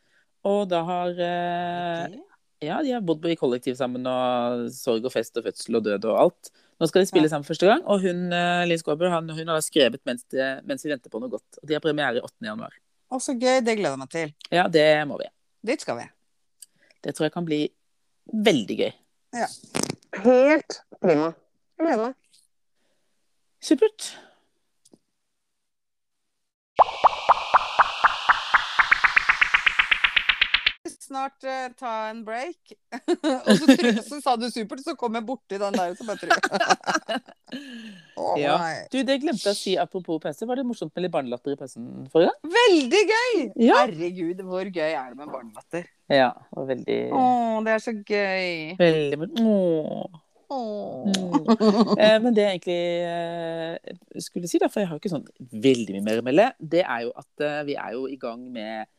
[0.47, 2.17] Og da har eh,
[2.63, 6.07] Ja, de har bodd i kollektiv sammen og sorg og fest og fødsel og død
[6.11, 6.51] og alt.
[6.79, 7.33] Nå skal de spille Ja.
[7.33, 10.93] sammen første gang, og hun, eh, Linn Skåber hun har skrevet mens, de, mens vi
[10.93, 11.59] venter på noe godt.
[11.61, 12.45] Og de har premiere 8.
[12.47, 12.77] januar.
[13.11, 13.59] Å, så gøy.
[13.65, 14.33] Det gleder jeg meg til.
[14.53, 15.27] Ja, det må vi.
[15.65, 16.07] Dit skal vi.
[17.03, 17.65] Det tror jeg kan bli
[18.33, 18.91] veldig gøy.
[20.23, 21.31] Helt prima.
[21.77, 22.17] Jeg gleder meg.
[23.63, 24.09] Supert.
[31.09, 32.73] Snart uh, ta en break.
[33.47, 33.77] og så,
[34.09, 37.33] så sa du supert, så kom jeg borti den der, så bare trykk.
[38.19, 38.55] Å, Ja.
[38.91, 40.47] Du, det glemte jeg å si apropos pause.
[40.47, 42.55] Var det morsomt med litt barnelatter i pausen forrige gang?
[42.55, 43.35] Veldig gøy!
[43.63, 43.83] Ja.
[43.85, 45.85] Herregud, hvor gøy er det med barnelatter?
[46.11, 46.33] Ja.
[46.55, 47.21] Det veldig Å,
[47.65, 48.49] det er så gøy.
[48.81, 50.19] Veldig Åh.
[50.49, 51.97] Mm.
[51.99, 55.27] Eh, Men det jeg egentlig eh, skulle si, da, for jeg har jo ikke sånn
[55.61, 58.41] veldig mye mer å melde, det er jo at eh, vi er jo i gang
[58.55, 58.89] med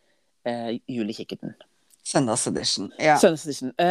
[0.47, 1.57] eh, Julekikkerten.
[2.11, 2.89] Søndagsedition.
[2.99, 3.17] Ja.
[3.23, 3.71] Søndagsedition.
[3.79, 3.87] Uh,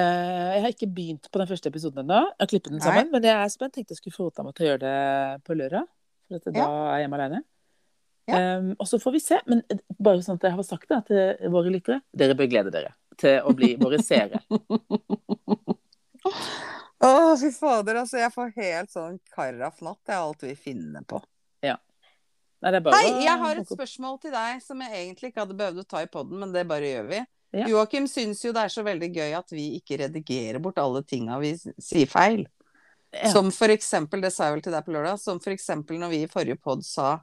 [0.55, 2.20] jeg har ikke begynt på den første episoden ennå.
[2.28, 3.74] Jeg har klippet den sammen, men jeg er spent.
[3.76, 5.88] Tenkte jeg skulle få rota meg til å gjøre det på lørdag.
[6.28, 7.41] For dette, da er jeg hjemme alene.
[8.30, 8.41] Ja.
[8.59, 9.39] Um, og så får vi se.
[9.49, 9.63] Men
[9.97, 13.39] bare sånn at jeg har sagt det til våre lyttere, dere bør glede dere til
[13.43, 14.43] å bli våre seere.
[16.99, 17.09] Å,
[17.39, 18.20] fy fader, altså.
[18.20, 20.01] Jeg får helt sånn karafnatt.
[20.03, 21.22] Det er alt vi finner på.
[22.59, 25.45] Nei, det er bare Hei, jeg har et spørsmål til deg som jeg egentlig ikke
[25.45, 27.20] hadde behøvd å ta i poden, men det bare gjør vi.
[27.56, 27.66] Ja.
[27.72, 31.39] Joakim syns jo det er så veldig gøy at vi ikke redigerer bort alle tinga
[31.41, 32.45] vi sier feil.
[33.10, 33.32] Ja.
[33.34, 36.12] Som for eksempel, det sa jeg vel til deg på lørdag, som for eksempel når
[36.12, 37.16] vi i forrige pod sa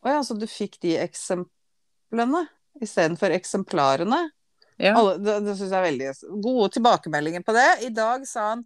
[0.00, 2.44] Å ja, så du fikk de eksemplene
[2.80, 4.28] istedenfor eksemplarene?
[4.80, 4.94] Ja.
[4.96, 7.68] Alle, det det syns jeg er veldig gode tilbakemeldinger på det.
[7.84, 8.62] I dag sa han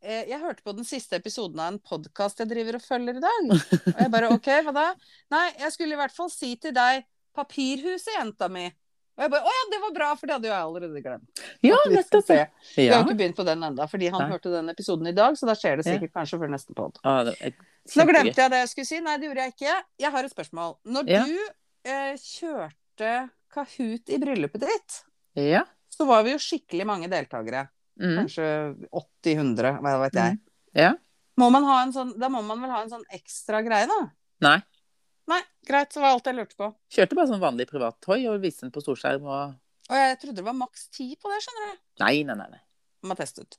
[0.00, 3.24] eh, Jeg hørte på den siste episoden av en podkast jeg driver og følger i
[3.26, 3.50] dag.
[3.50, 4.86] Og jeg bare OK, hva da?
[5.34, 7.04] Nei, jeg skulle i hvert fall si til deg
[7.36, 8.66] Papirhuset, jenta mi.
[9.18, 11.42] Og jeg bare Å ja, det var bra, for det hadde jo jeg allerede glemt.
[11.62, 12.24] ja, skal nettopp.
[12.26, 12.38] se.
[12.76, 14.30] Vi har ikke begynt på den enda, fordi han Nei.
[14.32, 15.92] hørte den episoden i dag, så da skjer det Ja.
[15.98, 16.98] sikkert kanskje før neste pod.
[17.04, 17.24] Ah,
[17.86, 19.00] Så nå glemte jeg det jeg skulle si.
[19.00, 19.82] Nei, det gjorde jeg ikke.
[19.98, 20.76] Jeg har et spørsmål.
[20.86, 21.24] Når Ja.
[21.24, 21.38] du
[21.84, 25.02] eh, kjørte Kahoot i bryllupet ditt,
[25.36, 25.64] Ja.
[25.90, 27.68] så var vi jo skikkelig mange deltakere.
[28.00, 28.16] Mm.
[28.24, 30.38] Kanskje 80-100, hva vet jeg.
[30.74, 30.94] Ja.
[31.38, 34.10] Må man ha en sånn, da må man vel ha en sånn ekstra greie, da?
[34.40, 34.62] Nei.
[35.30, 36.68] Nei, greit, det var alt jeg lurte på.
[36.92, 39.54] Kjørte bare sånn vanlig privat toy og viste den på storskjerm og
[39.92, 41.80] Og jeg trodde det var maks ti på det, skjønner du.
[42.02, 42.48] Nei, nei, nei.
[42.56, 42.62] nei.
[43.06, 43.56] Må teste ut.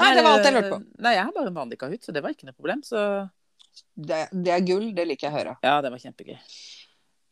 [0.00, 0.80] Nei, det var alt jeg lurte på.
[1.04, 2.82] Nei, jeg har bare en vanlig Kahoot, så det var ikke noe problem.
[2.86, 2.98] Så
[3.92, 5.56] Det, det er gull, det liker jeg å høre.
[5.64, 6.38] ja, det var kjempegøy.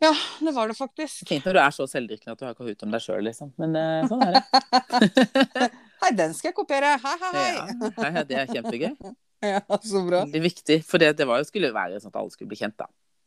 [0.04, 0.10] Ja,
[0.44, 1.22] det var det faktisk.
[1.28, 3.54] Fint når du er så selvdyrkende at du har Kahoot om deg sjøl, liksom.
[3.60, 5.68] Men uh, sånn er det.
[6.04, 6.90] Hei, den skal jeg kopiere.
[7.00, 7.44] Hei, hei, hei.
[7.54, 8.96] Ja, hei, hei, det er kjempegøy.
[9.44, 10.22] Ja, så bra.
[10.24, 10.76] Veldig viktig.
[10.88, 12.86] For det, det var jo, skulle være sånn at alle skulle bli kjent da,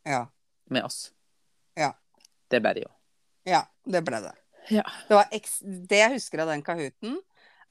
[0.09, 0.23] Ja,
[0.73, 1.11] med oss.
[1.77, 1.93] Ja.
[2.47, 2.91] Det ble det jo.
[3.47, 4.33] ja det ble det.
[4.73, 4.83] Ja.
[5.07, 7.19] Det, var eks det jeg husker av den Kahooten,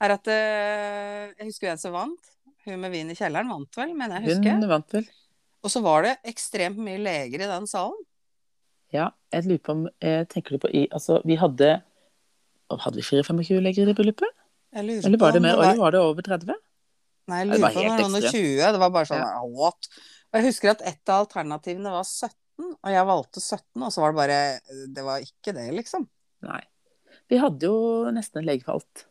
[0.01, 2.33] er at uh, Jeg husker en som vant.
[2.67, 4.57] Hun med vin i kjelleren vant vel, mener jeg husker.
[4.57, 5.07] Hun vant vel.
[5.65, 7.97] Og så var det ekstremt mye leger i den salen.
[8.93, 11.73] Ja, jeg lurer på om eh, Tenker du på i Altså, vi hadde
[12.71, 14.31] Hadde vi 24-25 leger i det bryllupet?
[14.75, 15.59] Eller var det mer?
[15.59, 16.55] Eller var det over 30?
[17.27, 18.63] Nei, jeg lurer på om det var noen og 20.
[18.75, 19.89] Det var bare sånn what?
[20.27, 24.01] Og jeg husker at et av alternativene var 17, og jeg valgte 17, og så
[24.03, 26.07] var det bare Det var ikke det, liksom.
[26.47, 26.63] Nei.
[27.27, 29.07] Vi hadde jo nesten en lege for alt.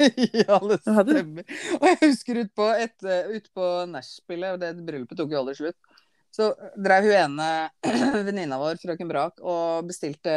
[0.42, 1.44] ja, det stemmer.
[1.78, 5.56] Og jeg husker ut på, et, ut på nachspielet, og det bryllupet tok jo aldri
[5.58, 6.00] slutt,
[6.34, 7.48] så drev hun ene
[8.26, 10.32] venninna vår, frøken Brak, og bestilte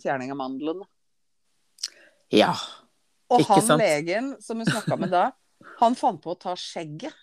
[0.00, 0.86] fjerning av mandelen.
[2.32, 2.54] Ja.
[3.30, 5.28] Og Ikke han legen som hun snakka med da,
[5.82, 7.14] han fant på å ta skjegget.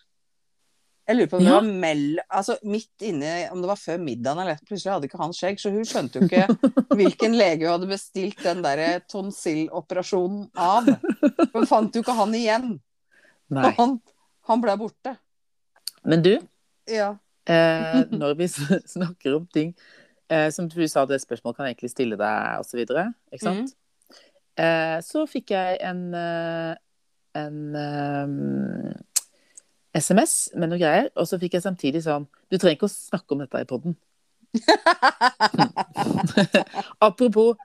[1.07, 1.59] Jeg lurer på om det Ja.
[1.61, 2.19] var mell...
[2.29, 5.71] Altså midt inne Om det var før middagen eller Plutselig hadde ikke han skjegg, så
[5.71, 6.47] hun skjønte jo ikke
[6.99, 10.89] hvilken lege hun hadde bestilt den derre tonsilloperasjonen av.
[11.53, 12.67] Hun fant jo ikke han igjen.
[13.55, 13.71] Nei.
[13.79, 13.95] Han,
[14.49, 15.15] han ble borte.
[16.03, 16.33] Men du,
[16.91, 17.13] Ja.
[17.47, 19.73] eh, når vi snakker om ting
[20.29, 22.83] eh, Som du sa, det spørsmålet kan jeg egentlig stille deg, osv.
[22.83, 23.73] Ikke sant?
[24.59, 26.75] Eh, så fikk jeg en, eh,
[27.37, 28.93] en eh,
[29.97, 33.35] SMS med noe greier, og så fikk jeg samtidig sånn Du trenger ikke å snakke
[33.35, 33.97] om dette i poden.
[37.07, 37.57] Apropos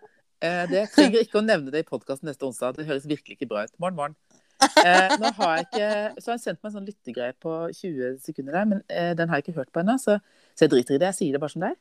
[0.42, 2.78] eh, det, jeg trenger ikke å nevne det i podkasten neste onsdag.
[2.78, 3.74] Det høres virkelig ikke bra ut.
[3.82, 4.16] Morgen, morgen.
[4.62, 5.90] Eh, nå har jeg ikke,
[6.22, 9.30] så har jeg sendt meg en sånn lyttegreie på 20 sekunder der, men eh, den
[9.30, 10.18] har jeg ikke hørt på ennå, så,
[10.54, 11.10] så jeg driter i det.
[11.10, 11.78] Jeg sier det bare som det er.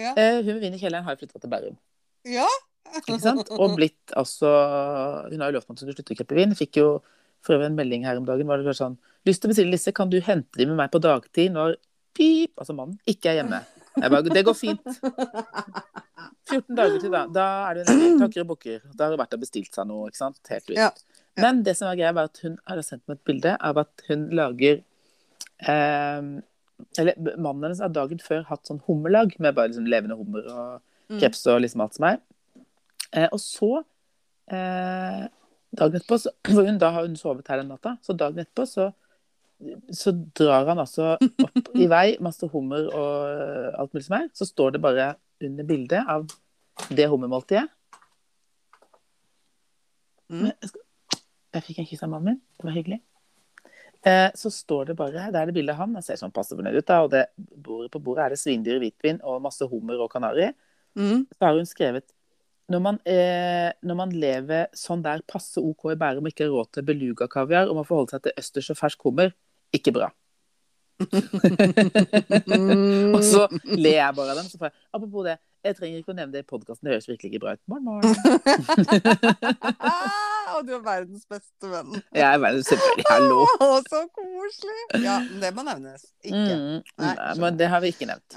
[0.00, 0.12] Ja.
[0.14, 1.78] Eh, hun med vin i kjelleren har jo flytta til Bærum.
[2.38, 2.50] ja.
[2.96, 3.50] Ikke sant?
[3.54, 4.48] Og blitt altså
[5.30, 6.54] Hun har jo lovt at hun skulle slutte å kjøpe vin.
[6.58, 6.86] Fikk jo
[7.44, 8.48] for øvrig en melding her om dagen.
[8.48, 10.92] Var det bare sånn Lyst til å bestille disse, kan du hente dem med meg
[10.94, 11.74] på dagtid når
[12.16, 13.58] pip, altså mannen, ikke er hjemme?
[14.00, 14.80] Jeg bare, det går fint.
[16.48, 17.26] 14 dager til da.
[17.28, 18.78] Da er det en takker og bukker.
[18.96, 20.40] Da har og bestilt seg noe, ikke sant.
[20.48, 20.78] Helt vilt.
[20.80, 20.88] Ja.
[21.36, 21.42] Ja.
[21.44, 24.06] Men det som er greia, var at hun har sendt meg et bilde av at
[24.08, 24.80] hun lager
[25.68, 26.22] eh,
[26.98, 30.80] Eller mannen hennes har dagen før hatt sånn hummerlag med bare liksom levende hummer og
[31.10, 31.18] Mm.
[31.18, 32.18] kreps og liksom alt som er.
[33.18, 33.70] Eh, og så
[34.46, 35.24] eh,
[35.70, 37.96] Dagen etterpå så, For hun, da har hun sovet her den natta.
[38.02, 38.90] Så dagen etterpå så,
[39.94, 44.30] så drar han altså opp i vei, masse hummer og eh, alt mulig som er.
[44.34, 46.26] Så står det bare under bildet av
[46.90, 47.68] det hummermåltidet.
[50.30, 50.50] Mm.
[50.50, 52.42] Jeg, fikk en kyss av mannen min.
[52.58, 53.00] Det var hyggelig.
[54.06, 55.98] Eh, så står det bare Der er det bilde av han.
[55.98, 56.86] Jeg ser sånn passe fornøyd ut.
[56.88, 60.50] da, og det, bordet På bordet er det svindyr hvitvin og masse hummer og kanari.
[60.98, 61.26] Mm.
[61.30, 62.08] Så har hun skrevet
[62.70, 66.52] når man, eh, når man lever sånn der passe OK i Bærum og ikke har
[66.54, 69.28] råd til beluga-kaviar og man forholder seg til østers og fersk hummer,
[69.74, 70.08] ikke bra.
[73.16, 74.48] Og så ler jeg bare av dem.
[74.50, 77.08] Så får jeg, apropos det, jeg trenger ikke å nevne det i podkasten, det høres
[77.08, 77.62] virkelig ikke bra ut.
[77.72, 78.04] Morn, morn.
[80.50, 81.94] Og du er verdens beste venn.
[82.16, 83.44] Jeg er verdens selvfølgelig hallo.
[83.64, 84.84] Å, så koselig!
[85.04, 86.02] Ja, det må nevnes.
[86.20, 86.56] Ikke.
[86.56, 88.30] Mm, Nei, nei, men det har vi ikke nevnt.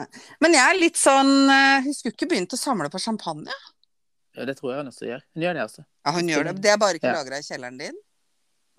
[0.43, 3.53] Men jeg er litt sånn eh, Hun skulle ikke begynt å samle på champagne.
[4.35, 5.21] Ja, det tror jeg hun også gjør.
[5.35, 5.85] Hun gjør det også.
[6.05, 6.53] Ja, hun gjør det.
[6.61, 7.13] Det er bare ikke Ja.
[7.21, 7.97] lagra i kjelleren din?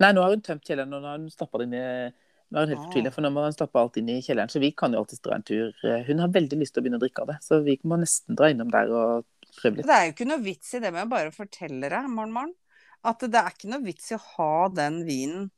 [0.02, 2.12] Nei, nå har hun tømt kjelleren, og nå har hun stappa det inn i
[2.54, 2.84] nå er hun helt Ah.
[2.86, 4.50] fortvila, for nå må hun stappe alt inn i kjelleren.
[4.50, 5.72] Så vi kan jo alltids dra en tur.
[6.06, 8.36] Hun har veldig lyst til å begynne å drikke av det, så vi må nesten
[8.36, 9.24] dra innom der og
[9.56, 9.86] prøve litt.
[9.86, 12.54] Det er jo ikke noe vits i det med å bare fortelle deg, morgen, morgen,
[13.04, 15.50] at det er ikke noe vits i å ha den vinen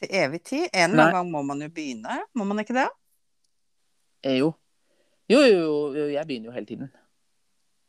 [0.00, 0.68] til evig tid.
[0.74, 2.88] En eller annen gang må man jo begynne, må man ikke det?
[4.24, 4.38] Eh.
[4.38, 4.54] Jo,
[5.28, 6.90] jo, jo, jo, jeg begynner jo hele tiden.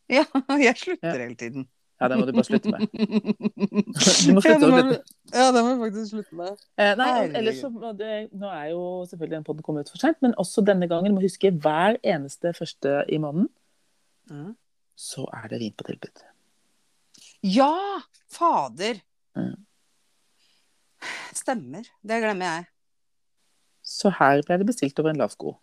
[0.18, 0.24] Ja,
[0.62, 1.66] jeg slutter hele tiden.
[1.98, 2.84] Ja, det må du bare slutte med.
[2.94, 5.16] Du må slutte ja, må, å slutte.
[5.34, 6.60] ja, det må du faktisk slutte med.
[6.78, 7.08] Eh, nei,
[7.40, 10.62] ellers så det, Nå er jo selvfølgelig den podden kommet ut for sent, men også
[10.68, 13.50] denne gangen må huske hver eneste første i måneden,
[14.28, 14.52] Mm.
[15.00, 16.20] så er det vin på tilbud.
[17.48, 17.72] Ja!
[18.36, 18.98] Fader.
[19.40, 19.54] Mm.
[21.38, 21.88] Stemmer.
[22.04, 22.66] Det glemmer jeg.
[23.88, 25.54] Så her ble det bestilt over en lav sko.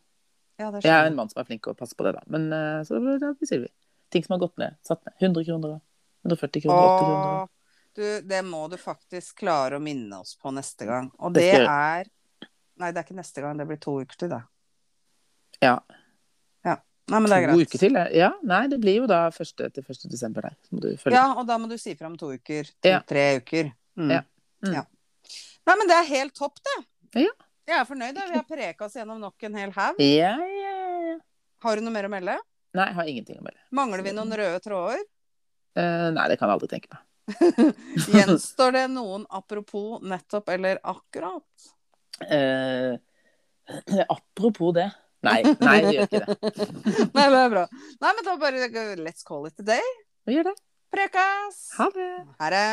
[0.57, 2.22] Ja, det Jeg er en mann som er flink til å passe på det, da.
[2.30, 3.72] Men eh, så da bestiller vi.
[4.12, 4.76] Ting som har gått ned.
[4.86, 5.14] Satt ned.
[5.20, 5.80] 100 kroner.
[6.24, 6.88] 140 kroner.
[6.94, 7.48] 80 kroner.
[7.94, 11.11] du, det må du faktisk klare å minne oss på neste gang.
[11.18, 12.11] Og Det det er
[12.76, 14.40] Nei, det er ikke neste gang, det blir to uker til, da.
[15.62, 15.76] Ja.
[17.12, 17.98] Nei, men det er To uker til?
[18.16, 18.30] Ja.
[18.48, 19.50] Nei, det blir jo da 1.
[19.76, 20.07] til 1.
[20.09, 20.55] desember der.
[20.64, 21.18] Så må du følge.
[21.18, 22.70] Ja, og da må du si fra om to uker.
[22.86, 23.02] Ja.
[23.02, 23.68] To-tre uker.
[24.00, 24.12] Mm.
[24.14, 24.20] Ja.
[24.64, 24.76] Mm.
[24.78, 24.84] Ja.
[25.68, 26.76] Nei, men det er helt topp, det.
[27.26, 27.34] Ja.
[27.68, 28.16] Jeg er fornøyd.
[28.16, 28.24] da.
[28.30, 30.00] Vi har preka oss gjennom nok en hel haug.
[30.00, 30.74] Ja, ja,
[31.11, 31.18] ja.
[31.64, 32.38] Har du noe mer å melde?
[32.74, 33.60] Nei, jeg har ingenting å melde.
[33.74, 35.02] Mangler vi noen røde tråder?
[35.78, 37.02] Uh, nei, det kan jeg aldri tenke meg.
[38.14, 41.70] Gjenstår det noen apropos nettopp eller akkurat?
[42.26, 42.98] Uh,
[44.08, 44.90] apropos det.
[45.24, 46.36] Nei, nei, det gjør ikke det.
[47.14, 47.64] nei, det er bra.
[48.02, 49.92] Nei, men da bare let's call it a day.
[50.26, 50.56] Vi gjør det.
[50.94, 51.66] Prekas!
[51.78, 52.12] Ha det.
[52.42, 52.66] Ha det.